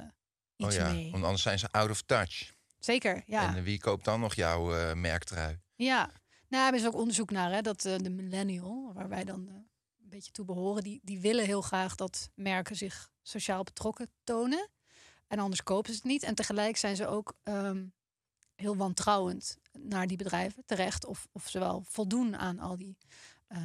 Oh 0.58 0.68
iets 0.68 0.76
ja, 0.76 0.92
mee? 0.92 1.12
want 1.12 1.24
anders 1.24 1.42
zijn 1.42 1.60
ze 1.60 1.72
out 1.72 1.90
of 1.90 2.02
touch. 2.02 2.54
Zeker, 2.80 3.24
ja. 3.26 3.56
En 3.56 3.64
wie 3.64 3.80
koopt 3.80 4.06
dan 4.06 4.20
nog 4.20 4.34
jouw 4.34 4.76
eh, 4.76 4.94
merktrui? 4.94 5.60
Ja, 5.76 6.12
nou, 6.48 6.68
er 6.74 6.80
is 6.80 6.86
ook 6.86 6.96
onderzoek 6.96 7.32
naar 7.32 7.52
hè, 7.52 7.62
dat 7.62 7.82
de 7.82 8.10
millennial, 8.10 8.92
waar 8.94 9.10
wij 9.10 9.24
dan 9.24 9.48
een 9.48 10.10
beetje 10.10 10.32
toe 10.32 10.46
behoren, 10.46 10.84
die, 10.84 11.00
die 11.04 11.20
willen 11.20 11.46
heel 11.46 11.62
graag 11.62 11.96
dat 11.96 12.30
merken 12.36 12.76
zich 12.76 13.10
sociaal 13.22 13.64
betrokken 13.64 14.10
tonen. 14.24 14.70
En 15.28 15.40
anders 15.40 15.64
kopen 15.64 15.92
ze 15.92 15.98
het 15.98 16.08
niet. 16.08 16.24
En 16.24 16.36
tegelijk 16.36 16.78
zijn 16.78 16.96
ze 16.96 17.08
ook 17.08 17.34
ehm, 17.44 17.86
heel 18.56 18.78
wantrouwend 18.78 19.58
naar 19.72 20.08
die 20.08 20.18
bedrijven 20.18 20.64
terecht. 20.66 21.06
Of, 21.06 21.28
of 21.32 21.48
ze 21.48 21.60
wel 21.60 21.84
voldoen 21.88 22.38
aan 22.38 22.60
al 22.60 22.78
die 22.78 22.98
eh, 23.48 23.58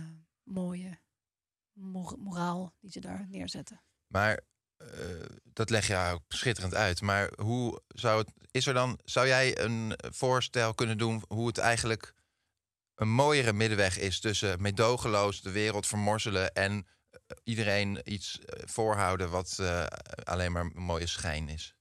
mooie 0.42 0.98
mor- 1.72 2.18
moraal 2.18 2.72
die 2.80 2.90
ze 2.90 3.00
daar 3.00 3.26
neerzetten. 3.28 3.80
Maar 4.06 4.40
eh, 4.76 4.86
dat 5.44 5.70
leg 5.70 5.86
je 5.86 6.10
ook 6.12 6.22
schitterend 6.28 6.74
uit. 6.74 7.00
Maar 7.00 7.32
hoe 7.40 7.82
zou 7.88 8.18
het. 8.20 8.30
Is 8.50 8.66
er 8.66 8.74
dan. 8.74 8.98
Zou 9.04 9.26
jij 9.26 9.58
een 9.58 9.94
voorstel 10.10 10.74
kunnen 10.74 10.98
doen 10.98 11.22
hoe 11.28 11.46
het 11.46 11.58
eigenlijk 11.58 12.14
een 12.94 13.08
mooiere 13.08 13.52
middenweg 13.52 13.98
is 13.98 14.20
tussen 14.20 14.62
medogeloos 14.62 15.42
de 15.42 15.50
wereld 15.50 15.86
vermorzelen 15.86 16.52
en 16.54 16.86
eh, 17.10 17.18
iedereen 17.44 18.00
iets 18.12 18.38
voorhouden 18.46 19.30
wat 19.30 19.58
alleen 20.24 20.52
maar 20.52 20.64
een 20.64 20.82
mooie 20.82 21.06
schijn 21.06 21.48
is? 21.48 21.74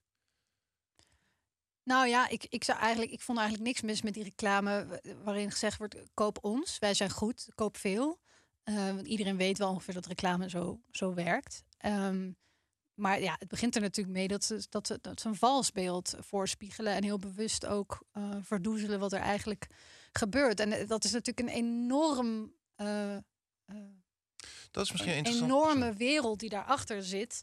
Nou 1.84 2.06
ja, 2.08 2.28
ik, 2.28 2.46
ik, 2.48 2.64
zou 2.64 2.78
eigenlijk, 2.78 3.12
ik 3.12 3.20
vond 3.20 3.38
eigenlijk 3.38 3.68
niks 3.68 3.80
mis 3.82 4.02
met 4.02 4.14
die 4.14 4.22
reclame 4.22 4.86
wa- 4.86 5.00
waarin 5.24 5.50
gezegd 5.50 5.78
wordt: 5.78 5.96
koop 6.14 6.38
ons, 6.44 6.78
wij 6.78 6.94
zijn 6.94 7.10
goed, 7.10 7.46
koop 7.54 7.76
veel. 7.76 8.20
Eh, 8.62 8.74
want 8.74 9.06
iedereen 9.06 9.36
weet 9.36 9.58
wel 9.58 9.70
ongeveer 9.70 9.94
dat 9.94 10.06
reclame 10.06 10.48
zo, 10.50 10.80
zo 10.90 11.14
werkt. 11.14 11.62
Ehm, 11.76 12.30
maar 12.94 13.20
ja, 13.20 13.36
het 13.38 13.48
begint 13.48 13.74
er 13.74 13.80
natuurlijk 13.80 14.16
mee 14.16 14.28
dat 14.28 14.44
ze, 14.44 14.66
dat 14.68 14.86
ze, 14.86 14.98
dat 15.00 15.20
ze 15.20 15.28
een 15.28 15.34
vals 15.34 15.72
beeld 15.72 16.14
voorspiegelen 16.18 16.94
en 16.94 17.02
heel 17.04 17.18
bewust 17.18 17.66
ook 17.66 18.02
eh, 18.12 18.30
verdoezelen 18.42 19.00
wat 19.00 19.12
er 19.12 19.20
eigenlijk 19.20 19.66
gebeurt. 20.12 20.60
En 20.60 20.72
eh, 20.72 20.88
dat 20.88 21.04
is 21.04 21.12
natuurlijk 21.12 21.48
een 21.48 21.54
enorm. 21.54 22.52
eh, 22.74 23.16
eh, 23.16 23.22
Dat 24.70 24.84
is 24.84 24.90
misschien 24.92 25.12
een 25.12 25.18
interessant. 25.18 25.50
enorme 25.50 25.92
wereld 25.94 26.40
die 26.40 26.48
daarachter 26.48 27.02
zit. 27.02 27.42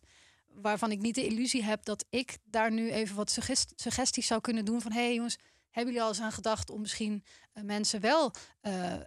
Waarvan 0.61 0.91
ik 0.91 0.99
niet 0.99 1.15
de 1.15 1.25
illusie 1.25 1.63
heb 1.63 1.85
dat 1.85 2.05
ik 2.09 2.37
daar 2.43 2.71
nu 2.71 2.91
even 2.91 3.15
wat 3.15 3.29
suggest- 3.31 3.73
suggesties 3.75 4.27
zou 4.27 4.41
kunnen 4.41 4.65
doen. 4.65 4.81
Van 4.81 4.91
hé 4.91 4.99
hey 5.03 5.13
jongens, 5.15 5.37
hebben 5.69 5.93
jullie 5.93 6.01
al 6.07 6.13
eens 6.13 6.21
aan 6.25 6.31
gedacht 6.31 6.69
om 6.69 6.81
misschien 6.81 7.23
eh, 7.53 7.63
mensen 7.63 7.99
wel 8.01 8.31
eh, 8.61 8.93
eh, 8.93 9.01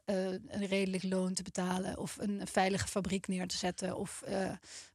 een 0.46 0.66
redelijk 0.66 1.02
loon 1.02 1.34
te 1.34 1.42
betalen? 1.42 1.98
Of 1.98 2.16
een 2.18 2.46
veilige 2.46 2.88
fabriek 2.88 3.28
neer 3.28 3.46
te 3.48 3.56
zetten? 3.56 3.96
Of 3.96 4.22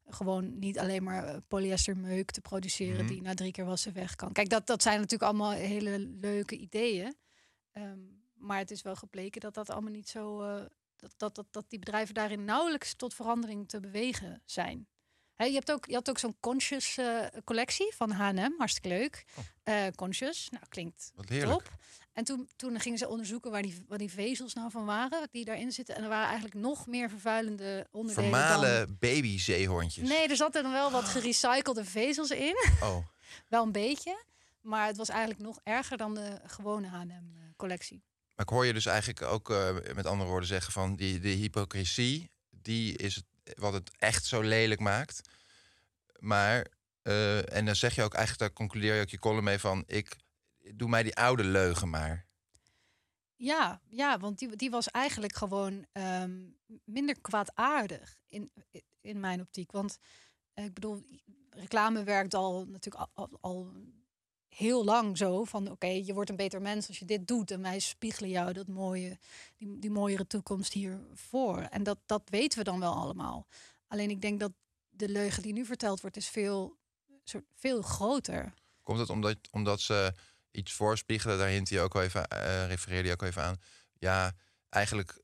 gewoon 0.09 0.59
niet 0.59 0.79
alleen 0.79 1.03
maar 1.03 1.41
polyestermeuk 1.41 2.31
te 2.31 2.41
produceren 2.41 3.03
Mhm. 3.05 3.07
die 3.13 3.21
na 3.21 3.33
drie 3.33 3.51
keer 3.51 3.65
wassen 3.65 3.93
weg 3.93 4.15
kan. 4.15 4.31
Kijk, 4.31 4.49
dat, 4.49 4.67
dat 4.67 4.81
zijn 4.81 4.95
natuurlijk 4.95 5.29
allemaal 5.31 5.51
hele 5.51 5.99
leuke 5.99 6.55
ideeën. 6.57 7.15
Ehm, 7.71 7.99
maar 8.35 8.57
het 8.57 8.71
is 8.71 8.81
wel 8.81 8.95
gebleken 8.95 9.41
dat 9.41 9.53
dat 9.53 9.69
allemaal 9.69 9.91
niet 9.91 10.09
zo. 10.09 10.39
dat, 10.95 11.13
dat, 11.17 11.35
dat, 11.35 11.47
dat 11.51 11.69
die 11.69 11.79
bedrijven 11.79 12.13
daarin 12.13 12.45
nauwelijks 12.45 12.95
tot 12.95 13.13
verandering 13.13 13.67
te 13.69 13.79
bewegen 13.79 14.41
zijn. 14.45 14.87
Je, 15.37 15.51
hebt 15.51 15.71
ook, 15.71 15.85
je 15.85 15.93
had 15.93 16.09
ook 16.09 16.17
zo'n 16.17 16.35
conscious 16.39 16.97
eh, 16.97 17.19
collectie 17.43 17.93
van 17.95 18.11
H&M, 18.11 18.53
hartstikke 18.57 18.87
leuk. 18.87 19.25
Eh, 19.63 19.85
conscious, 19.95 20.49
nou 20.51 20.63
klinkt 20.69 21.11
top. 21.41 21.71
En 22.13 22.23
toen, 22.23 22.49
toen 22.55 22.79
gingen 22.79 22.97
ze 22.97 23.07
onderzoeken 23.07 23.51
waar 23.51 23.61
die, 23.61 23.85
waar 23.87 23.97
die 23.97 24.11
vezels 24.11 24.53
nou 24.53 24.71
van 24.71 24.85
waren, 24.85 25.27
die 25.31 25.45
daarin 25.45 25.71
zitten. 25.71 25.95
En 25.95 26.03
er 26.03 26.09
waren 26.09 26.27
eigenlijk 26.27 26.55
nog 26.55 26.87
meer 26.87 27.09
vervuilende 27.09 27.87
onderdelen 27.91 28.31
dan... 28.31 28.41
Vermalen 28.41 28.97
babyzeehondjes. 28.99 30.09
Nee, 30.09 30.27
er 30.27 30.35
zaten 30.35 30.63
dan 30.63 30.71
wel 30.71 30.91
wat 30.91 31.03
gerecyclede 31.15 31.85
vezels 31.85 32.29
in. 32.29 32.55
Oh. 32.81 32.97
wel 33.49 33.63
een 33.63 33.71
beetje. 33.71 34.23
Maar 34.61 34.87
het 34.87 34.97
was 34.97 35.09
eigenlijk 35.09 35.39
nog 35.39 35.59
erger 35.63 35.97
dan 35.97 36.13
de 36.13 36.39
gewone 36.45 36.87
H&M-collectie. 36.87 38.03
Maar 38.35 38.45
ik 38.45 38.51
hoor 38.51 38.65
je 38.65 38.73
dus 38.73 38.85
eigenlijk 38.85 39.21
ook 39.21 39.49
eh, 39.49 39.75
met 39.95 40.05
andere 40.05 40.29
woorden 40.29 40.49
zeggen 40.49 40.73
van 40.73 40.95
die 40.95 41.19
de 41.19 41.29
hypocrisie, 41.29 42.31
die 42.49 42.97
is 42.97 43.15
het, 43.15 43.25
wat 43.53 43.73
het 43.73 43.91
echt 43.97 44.25
zo 44.25 44.41
lelijk 44.41 44.79
maakt. 44.79 45.21
Maar, 46.19 46.67
eh, 47.01 47.53
en 47.53 47.65
dan 47.65 47.75
zeg 47.75 47.95
je 47.95 48.03
ook 48.03 48.13
eigenlijk, 48.13 48.43
daar 48.43 48.57
concludeer 48.57 48.95
je 48.95 49.01
ook 49.01 49.09
je 49.09 49.19
column 49.19 49.43
mee 49.43 49.59
van, 49.59 49.83
ik 49.87 50.15
doe 50.73 50.89
mij 50.89 51.03
die 51.03 51.15
oude 51.15 51.43
leugen 51.43 51.89
maar. 51.89 52.25
Ja, 53.35 53.81
ja, 53.87 54.19
want 54.19 54.39
die, 54.39 54.55
die 54.55 54.69
was 54.69 54.89
eigenlijk 54.89 55.35
gewoon 55.35 55.85
ehm, 55.91 56.49
minder 56.83 57.21
kwaadaardig 57.21 58.17
in, 58.27 58.51
in 59.01 59.19
mijn 59.19 59.41
optiek. 59.41 59.71
Want 59.71 59.97
eh, 60.53 60.65
ik 60.65 60.73
bedoel, 60.73 61.05
reclame 61.49 62.03
werkt 62.03 62.33
al 62.33 62.65
natuurlijk 62.65 63.07
al, 63.41 63.71
heel 64.55 64.83
lang 64.83 65.17
zo. 65.17 65.43
Van 65.43 65.71
oké, 65.71 65.87
je 65.87 66.13
wordt 66.13 66.29
een 66.29 66.35
beter 66.35 66.61
mens 66.61 66.87
als 66.87 66.99
je 66.99 67.05
dit 67.05 67.27
doet. 67.27 67.51
En 67.51 67.61
wij 67.61 67.79
spiegelen 67.79 68.29
jou 68.29 68.53
dat 68.53 68.67
mooie, 68.67 69.17
die, 69.57 69.79
die 69.79 69.89
mooiere 69.89 70.27
toekomst 70.27 70.73
hiervoor. 70.73 71.57
En 71.57 71.83
dat, 71.83 71.97
dat 72.05 72.21
weten 72.25 72.57
we 72.57 72.63
dan 72.63 72.79
wel 72.79 72.93
allemaal. 72.93 73.47
Alleen 73.87 74.09
ik 74.09 74.21
denk 74.21 74.39
dat 74.39 74.51
de 74.89 75.09
leugen 75.09 75.41
die 75.41 75.53
nu 75.53 75.65
verteld 75.65 76.01
wordt, 76.01 76.17
is 76.17 76.27
veel, 76.27 76.77
soort, 77.23 77.45
veel 77.55 77.81
groter. 77.81 78.53
Komt 78.81 78.99
het 78.99 79.09
omdat, 79.09 79.37
omdat 79.51 79.81
ze 79.81 80.13
iets 80.51 80.73
voorspiegelen, 80.73 81.37
daar 81.37 81.47
hint 81.47 81.69
je 81.69 81.79
ook 81.79 81.95
al 81.95 82.01
even, 82.01 82.27
eh 82.27 82.67
refereerde 82.67 83.07
je 83.07 83.13
ook 83.13 83.21
even 83.21 83.43
aan. 83.43 83.57
Ja, 83.93 84.33
eigenlijk 84.69 85.23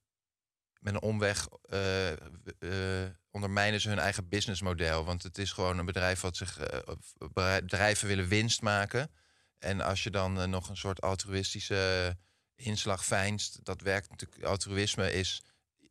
met 0.81 0.93
een 0.93 1.01
omweg 1.01 1.47
eh, 1.61 2.11
eh, 2.11 3.09
ondermijnen 3.31 3.81
ze 3.81 3.89
hun 3.89 3.99
eigen 3.99 4.29
businessmodel. 4.29 5.05
Want 5.05 5.23
het 5.23 5.37
is 5.37 5.51
gewoon 5.51 5.77
een 5.77 5.85
bedrijf 5.85 6.21
wat 6.21 6.37
zich. 6.37 6.57
eh, 6.57 6.95
bedrijven 7.33 8.07
willen 8.07 8.27
winst 8.27 8.61
maken. 8.61 9.11
En 9.57 9.81
als 9.81 10.03
je 10.03 10.09
dan 10.09 10.49
nog 10.49 10.69
een 10.69 10.77
soort 10.77 11.01
altruïstische 11.01 12.17
inslag 12.55 13.05
fijnst, 13.05 13.65
dat 13.65 13.81
werkt 13.81 14.09
natuurlijk. 14.09 14.43
Altruïsme 14.43 15.13
is 15.13 15.43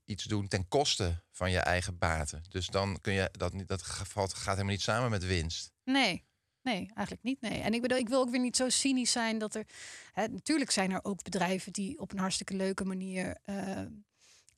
iets 0.04 0.25
doen 0.25 0.49
ten 0.49 0.68
koste 0.68 1.23
van 1.30 1.50
je 1.50 1.59
eigen 1.59 1.99
baten. 1.99 2.42
Dus 2.49 2.66
dan 2.66 3.00
kun 3.00 3.12
je 3.12 3.28
dat 3.32 3.52
niet. 3.52 3.68
Dat 3.68 3.82
gaat 3.82 4.35
helemaal 4.44 4.64
niet 4.64 4.82
samen 4.82 5.11
met 5.11 5.26
winst. 5.26 5.73
Nee, 5.85 6.25
nee, 6.62 6.90
eigenlijk 6.94 7.23
niet. 7.23 7.40
Nee. 7.40 7.61
En 7.61 7.75
ik 7.75 7.82
bedoel, 7.82 7.99
ik 7.99 8.09
wil 8.09 8.20
ook 8.20 8.30
weer 8.30 8.40
niet 8.40 8.56
zo 8.56 8.68
cynisch 8.68 9.12
zijn 9.12 9.38
dat 9.38 9.54
er. 9.54 9.66
Hè, 10.12 10.28
natuurlijk 10.28 10.70
zijn 10.70 10.90
er 10.90 11.04
ook 11.04 11.23
bedrijven 11.23 11.73
die 11.73 11.99
op 11.99 12.12
een 12.12 12.18
hartstikke 12.18 12.54
leuke 12.54 12.85
manier 12.85 13.37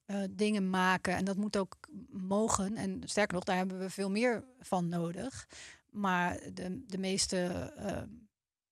eh, 0.07 0.23
dingen 0.31 0.71
maken. 0.71 1.17
En 1.17 1.25
dat 1.25 1.37
moet 1.37 1.57
ook 1.57 1.77
mogen. 2.11 2.77
En 2.77 3.03
sterker 3.05 3.35
nog, 3.35 3.45
daar 3.45 3.57
hebben 3.57 3.79
we 3.79 3.91
veel 3.91 4.11
meer 4.11 4.45
van 4.61 4.89
nodig. 4.89 5.49
Maar 5.91 6.39
de, 6.55 6.85
de 6.87 6.99
meeste 6.99 7.73
eh, 7.77 8.03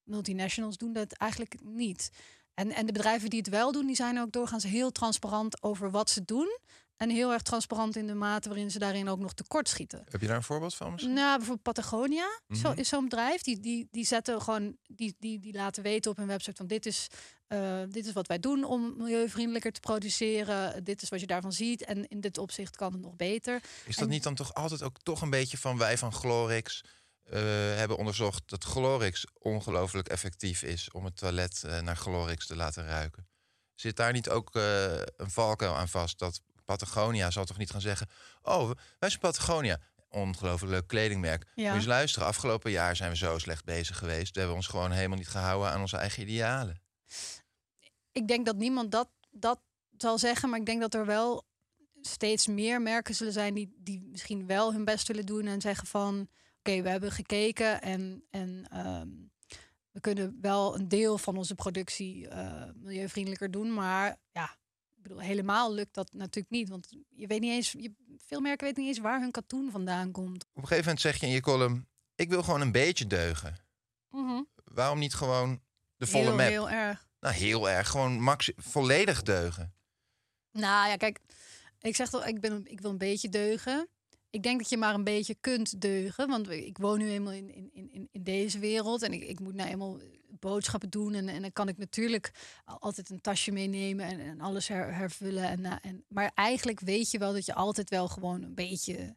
multinationals 0.02 0.78
doen 0.78 0.92
dat 0.92 1.12
eigenlijk 1.12 1.56
niet. 1.62 2.10
En, 2.54 2.72
en 2.72 2.87
de 2.87 2.92
bedrijven 2.92 3.30
die 3.30 3.38
het 3.38 3.49
wel 3.49 3.72
doen, 3.72 3.87
die 3.87 3.96
zijn 3.96 4.20
ook 4.20 4.32
doorgaans 4.32 4.64
heel 4.64 4.90
transparant 4.90 5.62
over 5.62 5.90
wat 5.90 6.10
ze 6.10 6.25
doen. 6.25 6.58
En 7.00 7.11
heel 7.11 7.33
erg 7.33 7.42
transparant 7.42 7.97
in 7.97 8.07
de 8.07 8.14
mate 8.14 8.49
waarin 8.49 8.71
ze 8.71 8.78
daarin 8.78 9.09
ook 9.09 9.19
nog 9.19 9.33
tekortschieten. 9.35 10.04
Heb 10.09 10.21
je 10.21 10.26
daar 10.26 10.37
een 10.37 10.42
voorbeeld 10.42 10.75
van 10.75 10.92
misschien? 10.92 11.12
Nou, 11.12 11.37
bijvoorbeeld 11.37 11.62
Patagonia 11.75 12.40
zo, 12.50 12.71
Mhm. 12.71 12.78
is 12.78 12.88
zo'n 12.88 13.04
bedrijf. 13.04 13.42
Die, 13.42 13.61
die, 13.61 13.88
die 13.90 14.07
zetten 14.07 14.42
gewoon, 14.42 14.76
die, 14.87 15.16
die, 15.19 15.38
die 15.40 15.52
laten 15.52 15.83
weten 15.83 16.11
op 16.11 16.16
hun 16.16 16.26
website 16.26 16.57
van 16.57 16.66
dit 16.66 16.87
is, 16.87 17.07
eh, 17.47 17.80
dit 17.88 18.07
is 18.07 18.12
wat 18.12 18.26
wij 18.26 18.38
doen 18.38 18.64
om 18.64 18.95
milieuvriendelijker 18.97 19.73
te 19.73 19.80
produceren. 19.80 20.85
Dit 20.85 21.02
is 21.02 21.09
wat 21.09 21.21
je 21.21 21.26
daarvan 21.26 21.52
ziet. 21.52 21.85
En 21.85 22.09
in 22.09 22.21
dit 22.21 22.38
opzicht 22.38 22.76
kan 22.76 22.92
het 22.92 23.00
nog 23.02 23.16
beter. 23.16 23.61
Is 23.85 23.95
dat 23.97 24.04
En- 24.04 24.11
niet 24.11 24.23
dan 24.23 24.35
toch 24.35 24.54
altijd 24.54 24.83
ook 24.83 24.99
toch 25.02 25.23
een 25.23 25.30
beetje 25.30 25.59
van 25.59 25.78
wij 25.78 25.99
van 25.99 26.12
Glorix 26.12 26.85
eh, 27.25 27.40
hebben 27.76 27.97
onderzocht 27.97 28.42
dat 28.47 28.64
Glorix 28.64 29.26
ongelooflijk 29.38 30.09
effectief 30.09 30.62
is 30.62 30.90
om 30.90 31.04
het 31.04 31.16
toilet 31.16 31.62
eh, 31.64 31.80
naar 31.80 31.97
Glorix 31.97 32.47
te 32.47 32.57
laten 32.57 32.85
ruiken? 32.87 33.28
Zit 33.75 33.97
daar 33.97 34.12
niet 34.12 34.28
ook 34.30 34.54
een 34.54 35.30
valkuil 35.30 35.75
aan 35.76 35.88
vast 35.88 36.19
dat 36.19 36.40
Patagonia 36.64 37.31
zal 37.31 37.45
toch 37.45 37.59
niet 37.59 37.71
gaan 37.71 37.81
zeggen: 37.81 38.09
Oh, 38.43 38.71
wij 38.99 39.09
zijn 39.09 39.21
Patagonia. 39.21 39.79
Ongelooflijk 40.09 40.73
leuk 40.73 40.87
kledingmerk. 40.87 41.43
Ja. 41.43 41.49
Moet 41.55 41.64
je 41.64 41.73
eens 41.73 41.87
luisteren. 41.87 42.29
Afgelopen 42.29 42.71
jaar 42.71 42.97
zijn 42.97 43.11
we 43.11 43.17
zo 43.17 43.38
slecht 43.38 43.64
bezig 43.64 43.99
geweest. 43.99 44.33
We 44.33 44.38
hebben 44.38 44.57
ons 44.57 44.67
gewoon 44.67 44.90
helemaal 44.90 45.19
niet 45.19 45.29
gehouden 45.29 45.71
aan 45.71 45.81
onze 45.81 45.97
eigen 45.97 46.23
idealen. 46.23 46.83
ik 48.12 48.29
denk 48.29 48.47
dat 48.47 48.57
niemand 48.57 48.93
dat, 48.93 49.09
dat 49.31 49.61
zal 49.97 50.19
zeggen, 50.19 50.49
maar 50.50 50.59
ik 50.59 50.67
denk 50.67 50.81
dat 50.81 50.95
er 50.95 51.07
wel 51.07 51.49
steeds 52.00 52.47
meer 52.47 52.83
merken 52.83 53.14
zullen 53.14 53.33
zijn 53.33 53.55
die, 53.55 53.75
die 53.79 54.02
misschien 54.11 54.47
wel 54.47 54.73
hun 54.73 54.85
best 54.85 55.09
willen 55.09 55.26
doen 55.26 55.47
en 55.47 55.61
zeggen 55.61 55.87
van 55.87 56.29
oké, 56.59 56.83
we 56.83 56.88
hebben 56.88 57.12
gekeken 57.12 57.83
en, 57.83 58.25
en 58.31 58.64
ehm, 58.71 59.09
we 59.90 60.00
kunnen 60.00 60.38
wel 60.40 60.75
een 60.75 60.88
deel 60.88 61.19
van 61.19 61.37
onze 61.37 61.55
productie 61.55 62.29
eh, 62.29 62.62
milieuvriendelijker 62.75 63.50
doen, 63.50 63.75
maar 63.75 64.17
ja, 64.33 64.57
bedoel, 65.02 65.21
helemaal 65.21 65.75
lukt 65.75 65.95
dat 65.95 66.12
natuurlijk 66.12 66.50
niet, 66.54 66.69
want 66.69 66.88
je 67.09 67.26
weet 67.26 67.40
niet 67.40 67.50
eens, 67.52 67.73
je, 67.73 67.92
veel 68.19 68.40
merken 68.40 68.66
weten 68.66 68.83
niet 68.83 68.95
eens 68.95 69.04
waar 69.04 69.21
hun 69.21 69.30
katoen 69.30 69.71
vandaan 69.71 70.11
komt. 70.11 70.45
Op 70.45 70.50
een 70.54 70.62
gegeven 70.62 70.85
moment 70.85 71.00
zeg 71.00 71.21
je 71.21 71.26
in 71.26 71.33
je 71.33 71.40
column: 71.40 71.88
Ik 72.14 72.28
wil 72.28 72.42
gewoon 72.42 72.61
een 72.61 72.73
beetje 72.73 73.07
deugen. 73.07 73.57
Mhm. 74.11 74.42
Waarom 74.64 74.99
niet 74.99 75.14
gewoon 75.14 75.61
de 75.97 76.07
volle 76.07 76.25
heel, 76.25 76.35
map? 76.37 76.49
heel 76.49 76.71
erg. 76.71 77.09
Nou, 77.21 77.35
heel 77.35 77.71
erg. 77.71 77.88
Gewoon 77.88 78.21
maxi- 78.21 78.52
volledig 78.57 79.23
deugen. 79.23 79.75
Nou 80.52 80.88
ja, 80.88 80.97
kijk, 80.97 81.21
ik 81.80 81.97
zeg 81.97 82.11
toch, 82.11 82.26
ik, 82.26 82.40
ben, 82.40 82.66
ik 82.66 82.80
wil 82.80 82.90
een 82.90 82.99
beetje 82.99 83.28
deugen. 83.28 83.88
Ik 84.30 84.42
denk 84.42 84.59
dat 84.61 84.69
je 84.69 84.76
maar 84.76 84.95
een 84.95 85.04
beetje 85.04 85.35
kunt 85.35 85.80
deugen. 85.80 86.28
Want 86.28 86.50
ik 86.50 86.78
woon 86.78 86.99
nu 86.99 87.11
eenmaal 87.11 87.33
in, 87.33 87.54
in, 87.54 87.71
in, 87.73 88.09
in 88.12 88.23
deze 88.23 88.59
wereld. 88.59 89.02
En 89.02 89.12
ik, 89.12 89.23
ik 89.23 89.40
moet 89.40 89.54
nou 89.54 89.71
eenmaal 89.71 90.00
boodschappen 90.38 90.90
doen. 90.90 91.14
En, 91.14 91.28
en 91.28 91.40
dan 91.42 91.52
kan 91.52 91.68
ik 91.68 91.78
natuurlijk 91.78 92.32
al- 92.64 92.80
altijd 92.80 93.10
een 93.10 93.20
tasje 93.20 93.50
meenemen 93.52 94.06
en, 94.06 94.20
en 94.20 94.40
alles 94.40 94.68
her- 94.68 94.94
hervullen. 94.94 95.44
En, 95.49 95.60
na- 95.60 95.82
en, 95.82 96.04
maar 96.08 96.30
eigenlijk 96.34 96.80
weet 96.80 97.10
je 97.10 97.18
wel 97.18 97.32
dat 97.32 97.46
je 97.46 97.54
altijd 97.54 97.90
wel 97.90 98.08
gewoon 98.08 98.42
een 98.42 98.54
beetje 98.54 99.16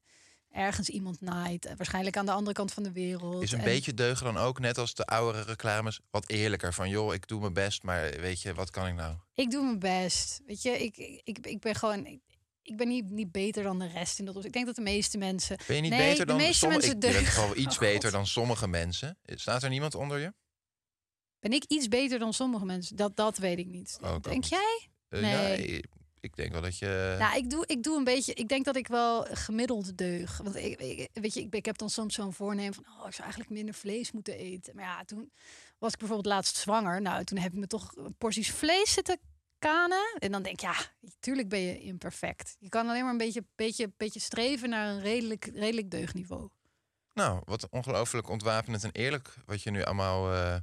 ergens 0.52 0.90
iemand 0.90 1.22
naait. 1.22 1.66
En 1.66 1.78
Waarschijnlijk 1.78 2.18
aan 2.18 2.26
de 2.26 2.32
andere 2.32 2.56
kant 2.56 2.74
van 2.74 2.84
de 2.84 2.92
wereld. 2.92 3.44
Is 3.44 3.52
een 3.52 3.58
En- 3.60 3.64
beetje 3.66 3.94
deugen 3.94 4.26
dan 4.26 4.38
ook, 4.38 4.60
net 4.60 4.78
als 4.78 4.94
de 4.94 5.06
oudere 5.06 5.44
reclames, 5.44 6.00
wat 6.12 6.30
eerlijker. 6.30 6.74
Van 6.74 6.90
joh, 6.90 7.14
ik 7.14 7.28
doe 7.28 7.40
mijn 7.40 7.54
best, 7.54 7.84
maar 7.84 8.12
weet 8.20 8.42
je, 8.42 8.54
wat 8.54 8.70
kan 8.70 8.88
ik 8.88 8.94
nou? 8.96 9.16
Ik 9.34 9.52
doe 9.52 9.64
mijn 9.64 9.80
best. 9.80 10.42
Weet 10.46 10.62
je, 10.62 10.70
ik, 10.84 10.98
ik, 11.24 11.38
ik, 11.48 11.60
ben 11.60 11.76
gewoon. 11.76 12.06
Ik, 12.06 12.20
ik 12.62 12.78
ben 12.78 12.88
niet, 12.88 13.10
niet 13.10 13.32
beter 13.32 13.64
dan 13.64 13.80
de 13.80 13.88
rest 13.88 14.20
in 14.20 14.26
dat 14.26 14.36
opzicht. 14.36 14.56
Ik 14.56 14.62
denk 14.64 14.76
dat 14.76 14.86
de 14.86 14.92
meeste 14.92 15.18
mensen. 15.18 15.58
Ben 15.68 15.76
je 15.76 15.82
niet 15.82 15.92
nee, 15.92 16.10
beter 16.10 16.26
dan 16.26 16.38
de 16.38 16.44
meeste 16.44 16.58
sommige? 16.60 16.88
mensen 16.88 17.10
Ik, 17.10 17.14
deugen. 17.14 17.32
gewoon 17.32 17.58
iets 17.58 17.76
Oh, 17.80 17.80
beter 17.82 18.12
dan 18.12 18.28
sommige 18.28 18.68
mensen. 18.68 19.18
Staat 19.26 19.64
er 19.64 19.70
niemand 19.70 19.96
onder 19.96 20.20
je? 20.20 20.34
Ben 21.44 21.52
ik 21.54 21.64
iets 21.68 21.88
beter 21.88 22.20
dan 22.20 22.34
sommige 22.34 22.66
mensen? 22.66 22.96
Dat, 22.96 23.16
dat 23.16 23.38
weet 23.38 23.58
ik 23.60 23.68
niet. 23.68 23.98
Oh, 24.02 24.16
denk 24.22 24.44
jij? 24.44 24.88
Eh, 25.10 25.22
Nee. 25.22 25.74
ja, 25.76 25.82
ik 26.20 26.36
denk 26.36 26.52
wel 26.52 26.62
dat 26.62 26.78
je. 26.78 27.16
Nou, 27.20 27.38
ik 27.38 27.50
doe, 27.50 27.64
ik 27.68 27.84
doe 27.84 27.98
een 27.98 28.04
beetje. 28.04 28.34
Ik 28.34 28.48
denk 28.48 28.66
dat 28.66 28.76
ik 28.76 28.88
wel 28.88 29.24
gemiddeld 29.32 29.98
deug. 29.98 30.38
Want 30.38 30.56
ik, 30.56 30.80
ik- 30.82 31.10
weet 31.14 31.34
je, 31.34 31.40
ik, 31.42 31.56
ik 31.56 31.66
heb 31.66 31.78
dan 31.78 31.90
soms 31.90 32.14
zo'n 32.16 32.34
voornemen 32.34 32.74
van, 32.74 32.84
oh, 32.86 33.08
ik 33.08 33.12
zou 33.14 33.22
eigenlijk 33.22 33.50
minder 33.50 33.74
vlees 33.74 34.12
moeten 34.12 34.38
eten. 34.38 34.76
Maar 34.76 34.84
ja, 34.86 35.04
toen 35.06 35.32
was 35.78 35.92
ik 35.94 36.00
bijvoorbeeld 36.00 36.34
laatst 36.34 36.56
zwanger. 36.56 37.02
Nou, 37.02 37.24
toen 37.24 37.38
heb 37.38 37.52
ik 37.54 37.60
me 37.60 37.68
toch 37.68 37.94
porties 38.18 38.52
vlees 38.52 38.94
zitten 38.94 39.20
kanen. 39.60 40.16
En 40.20 40.32
dan 40.32 40.44
denk 40.44 40.56
ik, 40.56 40.62
ja, 40.62 40.76
tuurlijk 41.20 41.50
ben 41.50 41.60
je 41.60 41.80
imperfect. 41.80 42.56
Je 42.60 42.70
kan 42.70 42.88
alleen 42.90 43.02
maar 43.04 43.12
een 43.12 43.18
beetje, 43.18 43.46
beetje, 43.56 43.92
beetje 43.98 44.20
streven 44.20 44.70
naar 44.70 44.88
een 44.90 45.02
redelijk, 45.02 45.46
redelijk 45.54 45.92
deugniveau. 45.92 46.50
Nou, 47.14 47.42
wat 47.46 47.70
ongelooflijk 47.70 48.30
ontwapenend 48.30 48.84
en 48.84 48.92
eerlijk 48.92 49.36
wat 49.46 49.62
je 49.64 49.72
nu 49.72 49.84
allemaal. 49.84 50.34
eh, 50.34 50.56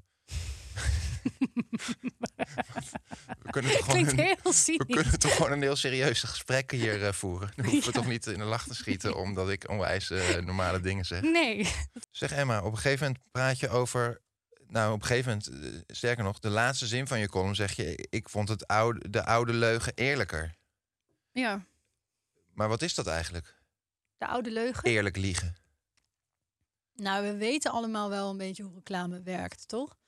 we 3.38 3.50
kunnen 3.50 3.70
toch 3.70 3.84
gewoon 3.84 4.04
Klinkt 4.04 4.12
een, 4.12 4.18
heel 4.18 4.36
we 4.78 4.86
kunnen 4.86 5.18
toch 5.18 5.34
gewoon 5.36 5.52
een 5.52 5.62
heel 5.62 5.76
serieus 5.76 6.22
gesprek 6.22 6.70
hier 6.70 7.06
eh, 7.06 7.12
voeren. 7.12 7.52
Dan 7.56 7.64
hoeven 7.64 7.92
we 7.92 7.98
toch 7.98 8.06
niet 8.06 8.26
in 8.26 8.38
de 8.38 8.44
lach 8.44 8.64
te 8.66 8.74
schieten 8.74 9.16
omdat 9.24 9.50
ik 9.50 9.68
onwijs 9.68 10.10
eh, 10.10 10.36
normale 10.36 10.80
dingen 10.80 11.04
zeg. 11.04 11.22
Nee. 11.22 11.74
Zeg 12.10 12.32
Emma, 12.32 12.62
op 12.62 12.72
een 12.72 12.78
gegeven 12.78 13.06
moment 13.06 13.24
praat 13.32 13.58
je 13.58 13.68
over. 13.68 14.20
Nou, 14.66 14.92
op 14.92 15.00
een 15.00 15.06
gegeven 15.06 15.30
moment, 15.30 15.74
eh, 15.74 15.80
sterker 15.86 16.24
nog, 16.24 16.38
de 16.38 16.48
laatste 16.48 16.86
zin 16.86 17.06
van 17.06 17.18
je 17.18 17.28
column 17.28 17.54
zeg 17.54 17.72
je: 17.72 18.06
Ik 18.10 18.28
vond 18.28 18.48
het 18.48 18.66
oude, 18.66 19.10
de 19.10 19.24
oude 19.24 19.52
leugen 19.52 19.92
eerlijker. 19.94 20.54
Ja, 21.32 21.64
Maar 22.54 22.68
wat 22.68 22.82
is 22.82 22.94
dat 22.94 23.06
eigenlijk? 23.06 23.58
de 24.18 24.26
oude 24.26 24.50
leugen. 24.50 24.84
Eerlijk 24.84 25.16
liegen. 25.16 25.56
Nou, 26.94 27.26
we 27.26 27.36
weten 27.36 27.70
allemaal 27.70 28.08
wel 28.08 28.30
een 28.30 28.36
beetje 28.36 28.62
hoe 28.62 28.74
reclame 28.74 29.22
werkt, 29.22 29.68
toch? 29.68 29.99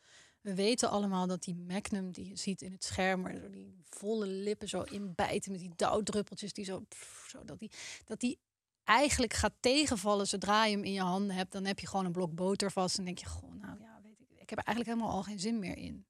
We 0.43 0.55
weten 0.55 0.91
allemaal 0.91 1.27
dat 1.27 1.43
die 1.43 1.55
Magnum 1.55 2.11
die 2.11 2.29
je 2.29 2.37
ziet 2.37 2.63
in 2.63 2.73
het 2.73 2.85
scherm, 2.85 3.23
waar 3.23 3.51
die 3.51 3.83
volle 3.85 4.27
lippen 4.27 4.69
zo 4.69 4.83
inbijten 4.83 5.53
met 5.53 5.61
die 5.61 5.73
dauwdruppeltjes 5.77 6.53
die 6.53 6.65
zo, 6.65 6.81
pff, 6.81 7.27
zo 7.29 7.45
dat 7.45 7.59
die, 7.59 7.71
dat 8.05 8.21
die 8.21 8.39
eigenlijk 8.85 9.33
gaat 9.33 9.55
tegenvallen 9.61 10.27
zodra 10.27 10.65
je 10.65 10.77
hem 10.77 10.85
in 10.85 10.93
je 10.93 11.01
handen 11.01 11.37
hebt. 11.37 11.53
Dan 11.53 11.65
heb 11.65 11.79
je 11.79 11.87
gewoon 11.87 12.05
een 12.05 12.13
blok 12.13 12.35
boter 12.35 12.71
vast 12.71 12.99
en 12.99 13.05
denk 13.05 13.19
je, 13.19 13.27
goh, 13.27 13.55
nou 13.55 13.81
ja, 13.81 14.01
weet 14.03 14.21
ik, 14.21 14.41
ik 14.41 14.51
heb 14.51 14.59
er 14.59 14.65
eigenlijk 14.65 14.97
helemaal 14.97 15.17
al 15.17 15.23
geen 15.23 15.41
zin 15.41 15.59
meer 15.59 15.77
in. 15.77 16.07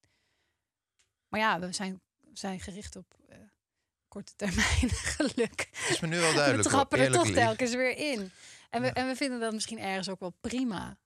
Maar 1.29 1.41
ja, 1.41 1.61
we 1.61 1.73
zijn, 1.73 2.01
we 2.21 2.31
zijn 2.33 2.61
gericht 2.61 2.97
op 2.97 3.15
eh, 3.29 3.39
korte 4.09 4.33
termijn 4.37 4.91
geluk. 5.17 5.69
Is 5.89 6.01
me 6.01 6.07
nu 6.07 6.19
wel 6.19 6.35
duidelijk. 6.35 6.63
We 6.63 6.69
trappen 6.69 6.99
er 6.99 7.13
toch 7.13 7.31
telkens 7.31 7.75
weer 7.75 7.97
in. 7.97 8.31
En 8.71 8.83
we, 8.83 8.89
en 8.89 9.07
we 9.07 9.17
vinden 9.17 9.41
dat 9.41 9.53
misschien 9.53 9.79
ergens 9.79 10.09
ook 10.09 10.21
wel 10.21 10.35
prima. 10.41 10.99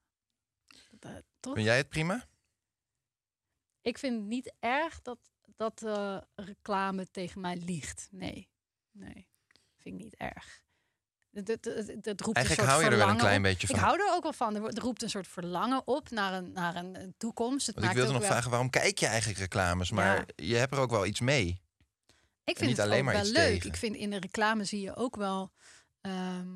Dat, 0.91 1.13
eh, 1.13 1.19
toch? 1.41 1.55
Vind 1.55 1.67
jij 1.67 1.77
het 1.77 1.89
prima? 1.89 2.27
Ik 3.87 3.99
vind 3.99 4.17
het 4.17 4.27
niet 4.27 4.55
erg 4.61 5.03
dat, 5.03 5.19
dat 5.57 5.83
eh, 5.83 6.19
reclame 6.35 7.11
tegen 7.11 7.41
mij 7.41 7.57
liegt. 7.57 8.09
Nee, 8.11 8.49
nee, 8.91 9.29
vind 9.79 9.95
ik 9.95 10.05
niet 10.05 10.15
erg. 10.15 10.65
Dat, 11.31 11.47
dat, 11.47 11.67
roept 11.67 12.37
Eigenlijk 12.37 12.37
een 12.37 12.47
soort 12.47 12.69
hou 12.69 12.85
je 12.85 12.91
er 12.91 12.97
wel 12.97 13.09
een 13.09 13.17
klein 13.17 13.43
beetje 13.43 13.67
van. 13.67 13.77
Ik 13.77 13.83
hou 13.83 14.01
er 14.01 14.15
ook 14.15 14.23
wel 14.23 14.33
van. 14.33 14.55
Er 14.55 14.81
roept 14.81 15.03
een 15.03 15.11
soort 15.11 15.29
verlangen 15.29 15.87
op 15.87 16.11
naar 16.11 16.33
een, 16.33 16.53
naar 16.53 16.77
een, 16.77 17.15
toekomst. 17.17 17.67
Het 17.67 17.77
ik 17.77 17.91
wilde 17.91 18.13
nog 18.13 18.21
wel- 18.21 18.31
vragen, 18.31 18.51
waarom 18.51 18.71
kijk 18.71 18.99
je 18.99 19.07
eigenlijk 19.07 19.39
reclames? 19.39 19.91
Maar 19.91 20.25
je 20.37 20.55
hebt 20.57 20.73
er 20.73 20.79
ook 20.79 20.91
wel 20.91 21.07
iets 21.07 21.21
mee. 21.21 21.61
Ik 22.45 22.57
vind 22.57 22.61
niet 22.61 22.77
het 22.77 22.87
alleen 22.87 22.99
ook 22.99 23.05
maar 23.05 23.15
wel 23.15 23.25
leuk. 23.25 23.53
tegen. 23.53 23.69
Ik 23.69 23.77
vind 23.77 23.97
in 23.97 24.11
de 24.11 24.21
reclame 24.21 24.65
zie 24.65 24.81
je 24.81 24.97
ook 24.97 25.17
wel, 25.17 25.53
ehm, 26.01 26.49